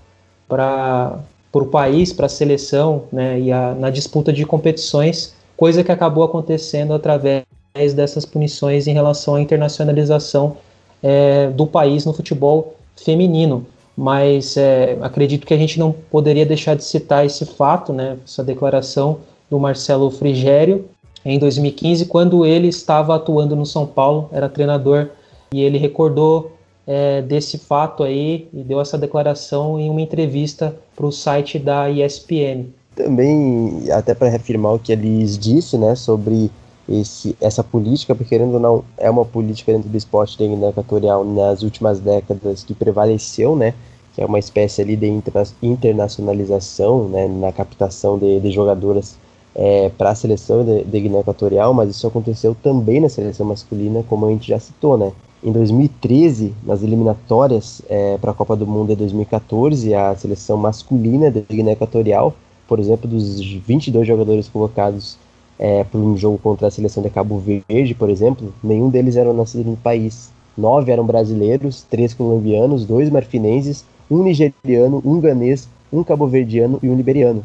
[1.52, 6.24] o país, para a seleção, né, e a, na disputa de competições, coisa que acabou
[6.24, 7.44] acontecendo através
[7.94, 10.56] dessas punições em relação à internacionalização
[11.02, 13.66] é, do país no futebol feminino.
[13.96, 18.44] Mas é, acredito que a gente não poderia deixar de citar esse fato, né, essa
[18.44, 19.18] declaração
[19.50, 20.86] do Marcelo Frigério
[21.24, 25.08] em 2015, quando ele estava atuando no São Paulo, era treinador,
[25.52, 26.52] e ele recordou
[26.86, 31.90] é, desse fato aí e deu essa declaração em uma entrevista para o site da
[31.90, 32.66] ESPN.
[32.94, 36.50] Também, até para reafirmar o que eles disse, né, sobre
[36.88, 41.62] esse, essa política, porque querendo ou não, é uma política dentro do esporte Equatorial nas
[41.62, 43.74] últimas décadas que prevaleceu, né,
[44.14, 49.16] que é uma espécie ali de interna internacionalização, né, na captação de, de jogadoras
[49.58, 54.04] é, para a seleção de, de Guiné Equatorial, mas isso aconteceu também na seleção masculina,
[54.08, 55.10] como a gente já citou, né?
[55.42, 61.28] Em 2013, nas eliminatórias é, para a Copa do Mundo de 2014, a seleção masculina
[61.28, 62.34] de Guiné Equatorial,
[62.68, 65.18] por exemplo, dos 22 jogadores convocados
[65.58, 69.32] é, para um jogo contra a seleção de Cabo Verde, por exemplo, nenhum deles era
[69.32, 70.30] nascido no país.
[70.56, 76.96] Nove eram brasileiros, três colombianos, dois marfinenses, um nigeriano, um ganês, um cabo-verdiano e um
[76.96, 77.44] liberiano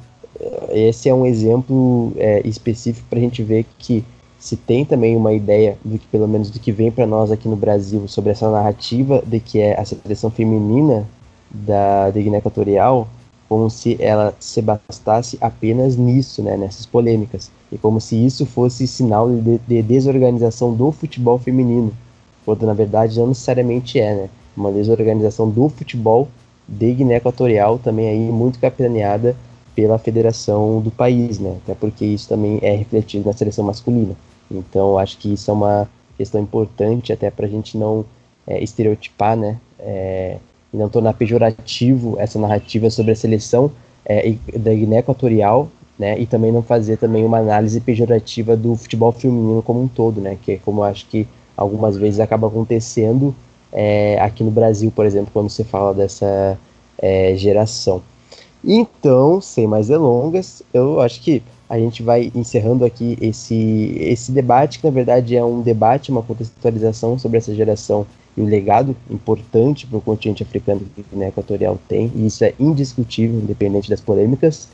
[0.71, 4.03] esse é um exemplo é, específico para a gente ver que
[4.39, 7.47] se tem também uma ideia do que pelo menos do que vem para nós aqui
[7.47, 11.07] no Brasil sobre essa narrativa de que é a seleção feminina
[11.49, 13.07] da, da Guiné Equatorial
[13.47, 18.88] como se ela se bastasse apenas nisso, né, nessas polêmicas, e como se isso fosse
[18.88, 21.93] sinal de, de desorganização do futebol feminino,
[22.43, 26.27] quando na verdade não necessariamente é, né, uma desorganização do futebol
[26.67, 29.36] de Guiné Equatorial também aí muito capitaneada
[29.76, 31.57] pela federação do país, né?
[31.63, 34.15] Até porque isso também é refletido na seleção masculina.
[34.49, 38.05] Então, acho que isso é uma questão importante até para a gente não
[38.45, 39.57] é, estereotipar, né?
[39.80, 40.38] É,
[40.74, 43.71] e não tornar pejorativo essa narrativa sobre a seleção
[44.05, 46.19] é, da Guiné Equatorial, né?
[46.19, 50.38] E também não fazer também uma análise pejorativa do futebol feminino como um todo, né?
[50.41, 53.36] Que é como acho que algumas vezes acaba acontecendo
[53.71, 56.57] é, aqui no Brasil, por exemplo, quando se fala dessa
[56.97, 58.01] é, geração.
[58.64, 64.80] Então, sem mais delongas, eu acho que a gente vai encerrando aqui esse, esse debate,
[64.80, 68.05] que na verdade é um debate, uma contextualização sobre essa geração
[68.38, 72.43] e o legado importante para o continente africano que a Guiné Equatorial tem, e isso
[72.43, 74.68] é indiscutível, independente das polêmicas.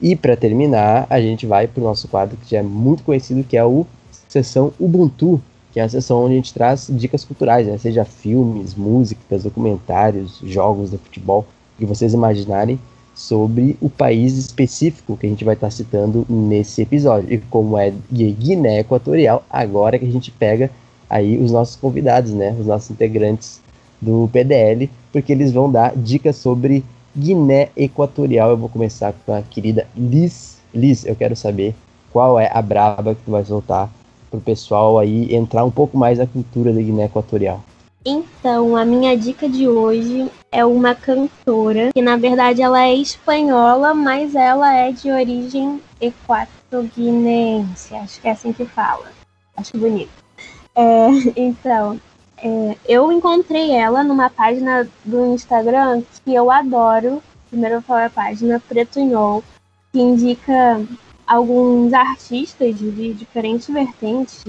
[0.00, 3.44] E para terminar, a gente vai para o nosso quadro que já é muito conhecido,
[3.44, 3.86] que é o
[4.28, 5.40] Sessão Ubuntu,
[5.72, 7.76] que é a sessão onde a gente traz dicas culturais, né?
[7.78, 11.46] seja filmes, músicas, documentários, jogos de futebol,
[11.78, 12.78] que vocês imaginarem
[13.18, 17.34] sobre o país específico que a gente vai estar citando nesse episódio.
[17.34, 20.70] E como é Guiné Equatorial, agora que a gente pega
[21.10, 23.60] aí os nossos convidados, né, os nossos integrantes
[24.00, 26.84] do PDL, porque eles vão dar dicas sobre
[27.16, 28.50] Guiné Equatorial.
[28.50, 30.58] Eu vou começar com a querida Liz.
[30.72, 31.74] Liz, eu quero saber
[32.12, 33.90] qual é a braba que tu vai soltar
[34.30, 37.64] para o pessoal aí entrar um pouco mais na cultura da Guiné Equatorial.
[38.06, 43.94] Então, a minha dica de hoje é uma cantora que na verdade ela é espanhola,
[43.94, 49.12] mas ela é de origem equatoguinense, acho que é assim que fala.
[49.56, 50.10] Acho bonito.
[50.74, 52.00] É, então,
[52.38, 57.22] é, eu encontrei ela numa página do Instagram que eu adoro.
[57.50, 59.42] Primeiro falo a página Pretunhol,
[59.92, 60.80] que indica
[61.26, 64.44] alguns artistas de diferentes vertentes,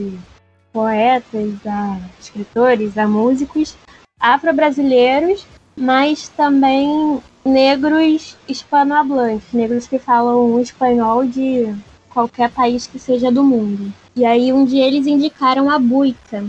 [0.72, 3.76] poetas, a escritores, a músicos
[4.20, 5.47] afro-brasileiros,
[5.80, 11.74] mas também negros hispanohablantes, negros que falam espanhol de
[12.10, 13.94] qualquer país que seja do mundo.
[14.16, 16.44] E aí um dia eles indicaram a Buica,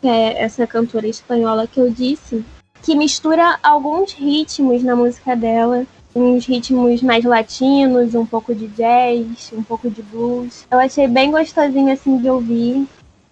[0.00, 2.44] que é essa cantora espanhola que eu disse,
[2.82, 9.52] que mistura alguns ritmos na música dela, uns ritmos mais latinos, um pouco de jazz,
[9.52, 10.66] um pouco de blues.
[10.68, 12.86] Eu achei bem gostosinho assim de ouvir.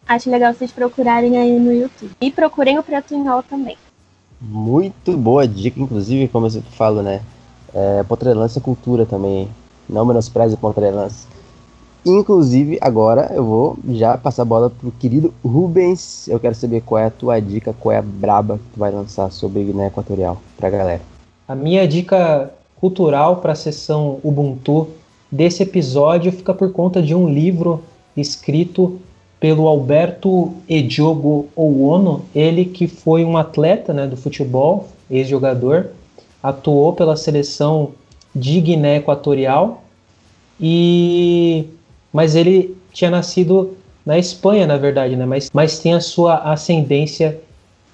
[0.07, 2.13] Acho legal vocês procurarem aí no YouTube.
[2.21, 3.77] E procurem o Pretunhol também.
[4.41, 7.21] Muito boa dica, inclusive, como eu falo, né?
[7.75, 9.49] É, Potrelança é cultura também.
[9.89, 11.29] Não menospreze Potrelança.
[12.05, 16.27] Inclusive, agora eu vou já passar a bola pro querido Rubens.
[16.29, 18.91] Eu quero saber qual é a tua dica, qual é a braba que tu vai
[18.91, 21.03] lançar sobre Guiné Equatorial pra galera.
[21.47, 24.89] A minha dica cultural para a sessão Ubuntu
[25.31, 27.83] desse episódio fica por conta de um livro
[28.17, 28.99] escrito
[29.41, 35.89] pelo Alberto Ediogo Ouono, ele que foi um atleta né, do futebol, ex-jogador,
[36.43, 37.93] atuou pela seleção
[38.37, 39.83] de Guiné Equatorial
[40.61, 41.65] e
[42.13, 45.25] mas ele tinha nascido na Espanha, na verdade, né?
[45.25, 47.41] Mas, mas tem a sua ascendência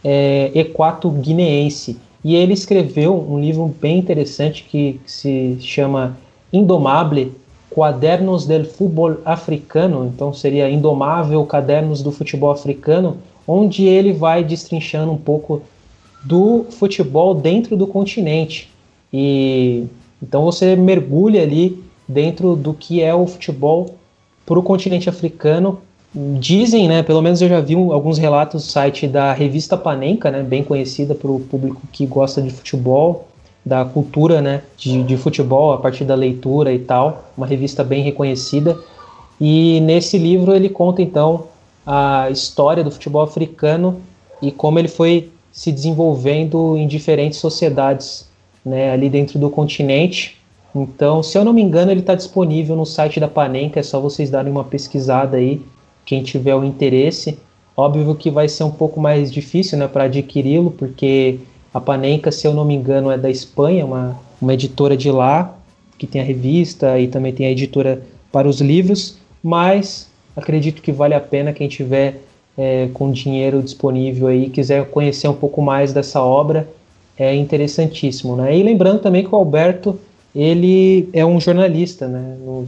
[0.02, 1.98] é, equato-guineense.
[2.24, 6.16] E ele escreveu um livro bem interessante que se chama
[6.52, 7.32] Indomable
[7.76, 15.12] Quadernos del Futebol Africano, então seria Indomável Cadernos do Futebol Africano, onde ele vai destrinchando
[15.12, 15.60] um pouco
[16.24, 18.70] do futebol dentro do continente.
[19.12, 19.84] E
[20.22, 23.94] então você mergulha ali dentro do que é o futebol
[24.46, 25.78] para o continente africano.
[26.14, 30.42] Dizem, né, pelo menos eu já vi alguns relatos no site da revista Panenka, né,
[30.42, 33.28] bem conhecida para o público que gosta de futebol,
[33.66, 38.00] da cultura né, de, de futebol a partir da leitura e tal, uma revista bem
[38.00, 38.78] reconhecida.
[39.40, 41.48] E nesse livro ele conta então
[41.84, 44.00] a história do futebol africano
[44.40, 48.28] e como ele foi se desenvolvendo em diferentes sociedades
[48.64, 50.38] né, ali dentro do continente.
[50.72, 53.98] Então, se eu não me engano, ele está disponível no site da Panenka, é só
[53.98, 55.60] vocês darem uma pesquisada aí,
[56.04, 57.38] quem tiver o interesse.
[57.76, 61.40] Óbvio que vai ser um pouco mais difícil né, para adquiri-lo, porque
[61.76, 65.54] a Panenka, se eu não me engano, é da Espanha, uma, uma editora de lá,
[65.98, 68.02] que tem a revista e também tem a editora
[68.32, 72.22] para os livros, mas acredito que vale a pena quem tiver
[72.56, 76.66] é, com dinheiro disponível aí, quiser conhecer um pouco mais dessa obra,
[77.18, 78.36] é interessantíssimo.
[78.36, 78.56] Né?
[78.56, 80.00] E lembrando também que o Alberto
[80.34, 82.36] ele é um jornalista, né?
[82.40, 82.66] No,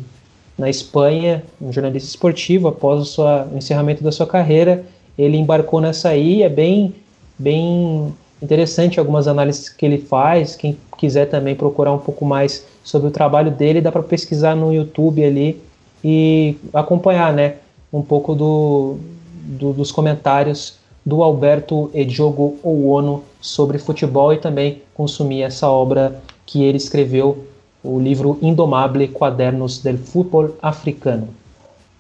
[0.57, 4.85] na Espanha, um jornalista esportivo, após o, sua, o encerramento da sua carreira,
[5.19, 6.95] ele embarcou nessa aí, é bem,
[7.39, 8.13] bem
[8.43, 13.11] interessante algumas análises que ele faz, quem quiser também procurar um pouco mais sobre o
[13.11, 15.61] trabalho dele, dá para pesquisar no YouTube ali
[16.03, 17.57] e acompanhar, né,
[17.93, 18.97] um pouco do,
[19.33, 26.63] do, dos comentários do Alberto Ediogo Ouono sobre futebol e também consumir essa obra que
[26.63, 27.47] ele escreveu
[27.83, 31.29] o livro Indomable Quadernos del Futebol Africano.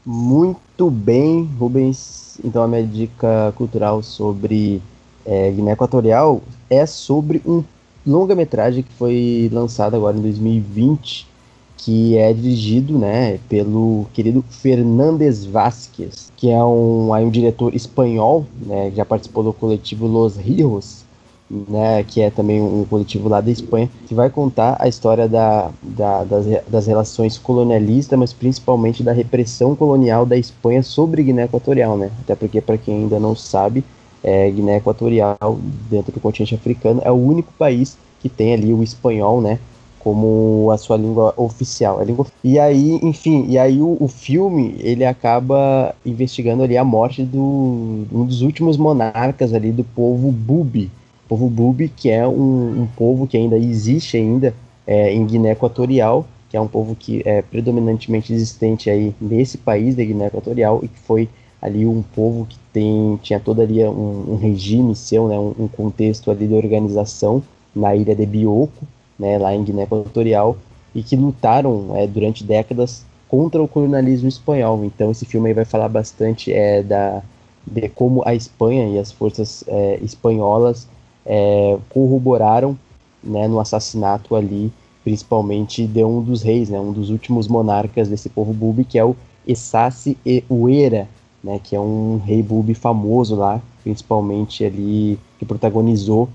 [0.04, 2.38] Muito bem, Rubens.
[2.44, 4.82] Então a minha dica cultural sobre
[5.28, 7.62] é, Guiné Equatorial é sobre um
[8.06, 11.28] longa-metragem que foi lançado agora em 2020,
[11.76, 18.90] que é dirigido né, pelo querido Fernandes Vázquez, que é um, um diretor espanhol, né,
[18.90, 21.04] que já participou do coletivo Los Rios,
[21.50, 25.70] né, que é também um coletivo lá da Espanha, que vai contar a história da,
[25.82, 31.96] da, das, das relações colonialistas, mas principalmente da repressão colonial da Espanha sobre Guiné Equatorial,
[31.96, 32.10] né?
[32.20, 33.84] Até porque, para quem ainda não sabe,
[34.22, 35.58] é, Guiné Equatorial,
[35.90, 39.58] dentro do continente africano, é o único país que tem ali o espanhol, né?
[39.98, 42.02] Como a sua língua oficial.
[42.02, 42.26] Língua...
[42.42, 48.06] E aí, enfim, e aí o, o filme, ele acaba investigando ali a morte do
[48.12, 50.90] um dos últimos monarcas ali do povo Bubi,
[51.28, 54.54] povo Bubi, que é um, um povo que ainda existe ainda
[54.86, 59.94] é, em Guiné Equatorial, que é um povo que é predominantemente existente aí nesse país
[59.94, 61.28] da Guiné Equatorial e que foi
[61.60, 65.68] ali um povo que tem tinha todo ali um, um regime seu, né, um, um,
[65.68, 67.42] contexto ali de organização
[67.74, 68.86] na ilha de Bioko,
[69.18, 70.56] né, lá em Guiné Equatorial
[70.94, 74.84] e que lutaram é, durante décadas contra o colonialismo espanhol.
[74.84, 77.22] Então esse filme aí vai falar bastante é, da
[77.66, 80.88] de como a Espanha e as forças é, espanholas
[81.26, 82.78] é, corroboraram
[83.22, 84.72] né, no assassinato ali,
[85.04, 89.04] principalmente de um dos reis, né, um dos últimos monarcas desse povo bubi, que é
[89.04, 89.14] o
[89.46, 90.16] Essassi
[90.50, 91.08] Uera,
[91.42, 96.28] né, que é um rei bubi famoso lá, principalmente ali, que protagonizou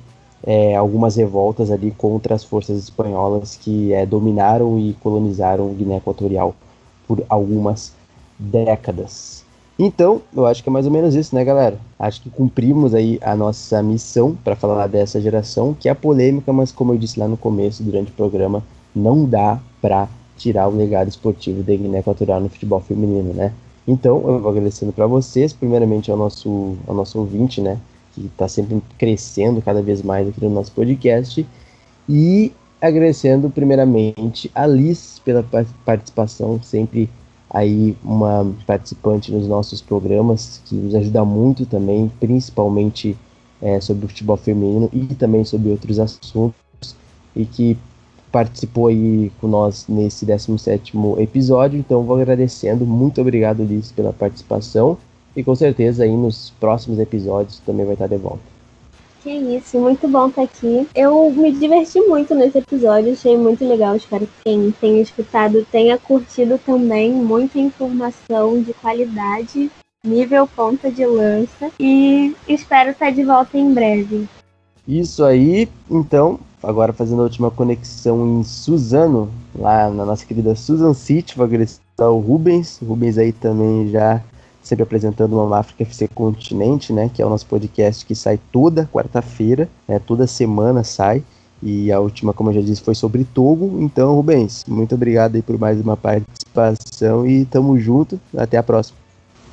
[0.45, 6.55] é, algumas revoltas ali contra as forças espanholas que é, dominaram e colonizaram Guiné Equatorial
[7.07, 7.93] por algumas
[8.37, 9.43] décadas.
[9.77, 11.79] Então, eu acho que é mais ou menos isso, né, galera?
[11.97, 16.71] Acho que cumprimos aí a nossa missão para falar dessa geração, que é polêmica, mas
[16.71, 18.63] como eu disse lá no começo, durante o programa,
[18.95, 23.51] não dá para tirar o legado esportivo da Guiné Equatorial no futebol feminino, né?
[23.87, 27.77] Então, eu vou agradecendo para vocês, primeiramente ao nosso, ao nosso ouvinte, né,
[28.13, 31.45] que está sempre crescendo cada vez mais aqui no nosso podcast,
[32.07, 35.43] e agradecendo primeiramente a Liz pela
[35.85, 37.09] participação sempre
[37.49, 43.15] aí uma participante nos nossos programas que nos ajuda muito também, principalmente
[43.61, 46.53] é, sobre o futebol feminino e também sobre outros assuntos
[47.35, 47.77] e que
[48.33, 54.97] participou aí com nós nesse 17º episódio, então vou agradecendo, muito obrigado Liz pela participação
[55.35, 58.41] e com certeza aí nos próximos episódios também vai estar de volta.
[59.21, 60.87] Que isso, muito bom estar aqui.
[60.95, 63.95] Eu me diverti muito nesse episódio, achei muito legal.
[63.95, 67.13] Espero que quem tenha escutado tenha curtido também.
[67.13, 69.71] Muita informação de qualidade,
[70.05, 71.71] nível ponta de lança.
[71.79, 74.27] E espero estar de volta em breve.
[74.85, 80.93] Isso aí, então, agora fazendo a última conexão em Suzano, lá na nossa querida Susan
[80.93, 82.81] City, vou agradecer ao Rubens.
[82.81, 84.21] O Rubens aí também já
[84.63, 88.89] sempre apresentando uma África FC Continente, né, que é o nosso podcast que sai toda
[88.91, 91.21] quarta-feira, né, toda semana sai,
[91.61, 93.81] e a última, como eu já disse, foi sobre Togo.
[93.81, 98.97] Então, Rubens, muito obrigado aí por mais uma participação e tamo junto, até a próxima.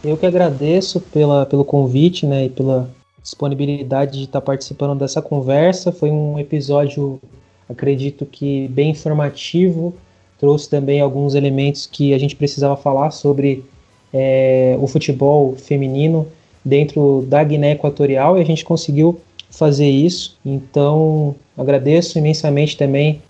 [0.03, 2.89] Eu que agradeço pela, pelo convite, né, e pela
[3.23, 5.93] disponibilidade de estar participando dessa conversa.
[5.93, 7.21] Foi um episódio,
[7.69, 9.95] acredito que bem informativo,
[10.39, 13.65] trouxe também alguns elementos que a gente precisava falar sobre
[14.13, 16.27] é, o futebol feminino
[16.65, 20.37] dentro da Guiné Equatorial e a gente conseguiu fazer isso.
[20.45, 23.21] Então, agradeço imensamente também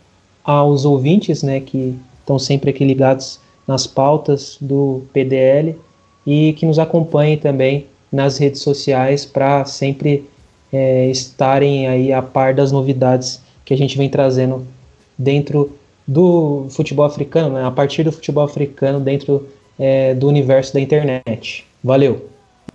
[0.45, 5.77] aos ouvintes, né, que estão sempre aqui ligados nas pautas do PDL
[6.27, 10.29] e que nos acompanhem também nas redes sociais para sempre
[10.73, 14.67] é, estarem aí a par das novidades que a gente vem trazendo
[15.17, 15.73] dentro
[16.07, 19.47] do futebol africano, né, a partir do futebol africano dentro
[19.79, 21.65] é, do universo da internet.
[21.83, 22.29] Valeu!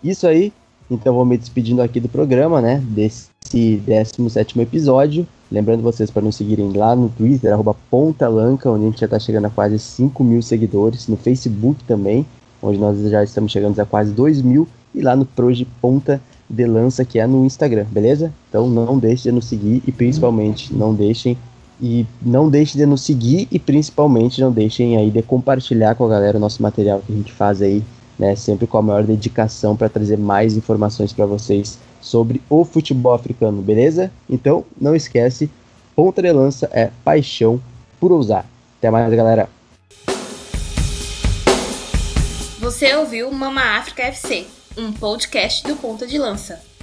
[0.04, 0.54] Isso aí,
[0.90, 2.82] então vou me despedindo aqui do programa, né?
[2.88, 5.28] Desse 17 episódio.
[5.52, 9.20] Lembrando vocês para nos seguirem lá no Twitter, arroba Pontalanca, onde a gente já está
[9.20, 11.08] chegando a quase 5 mil seguidores.
[11.08, 12.26] No Facebook também,
[12.62, 14.68] onde nós já estamos chegando a quase 2 mil.
[14.96, 18.34] E lá no Proje Ponta de Lança, que é no Instagram, beleza?
[18.50, 21.38] Então não deixem de nos seguir e principalmente não deixem
[21.82, 26.10] e não deixem de nos seguir e principalmente não deixem aí de compartilhar com a
[26.10, 27.84] galera o nosso material que a gente faz aí,
[28.18, 33.14] né, sempre com a maior dedicação para trazer mais informações para vocês sobre o futebol
[33.14, 34.12] africano, beleza?
[34.30, 35.50] Então, não esquece,
[35.96, 37.60] ponta de lança é paixão
[38.00, 38.46] por usar.
[38.78, 39.50] Até mais, galera.
[42.60, 44.46] Você ouviu Mama África FC,
[44.78, 46.75] um podcast do Ponta de Lança.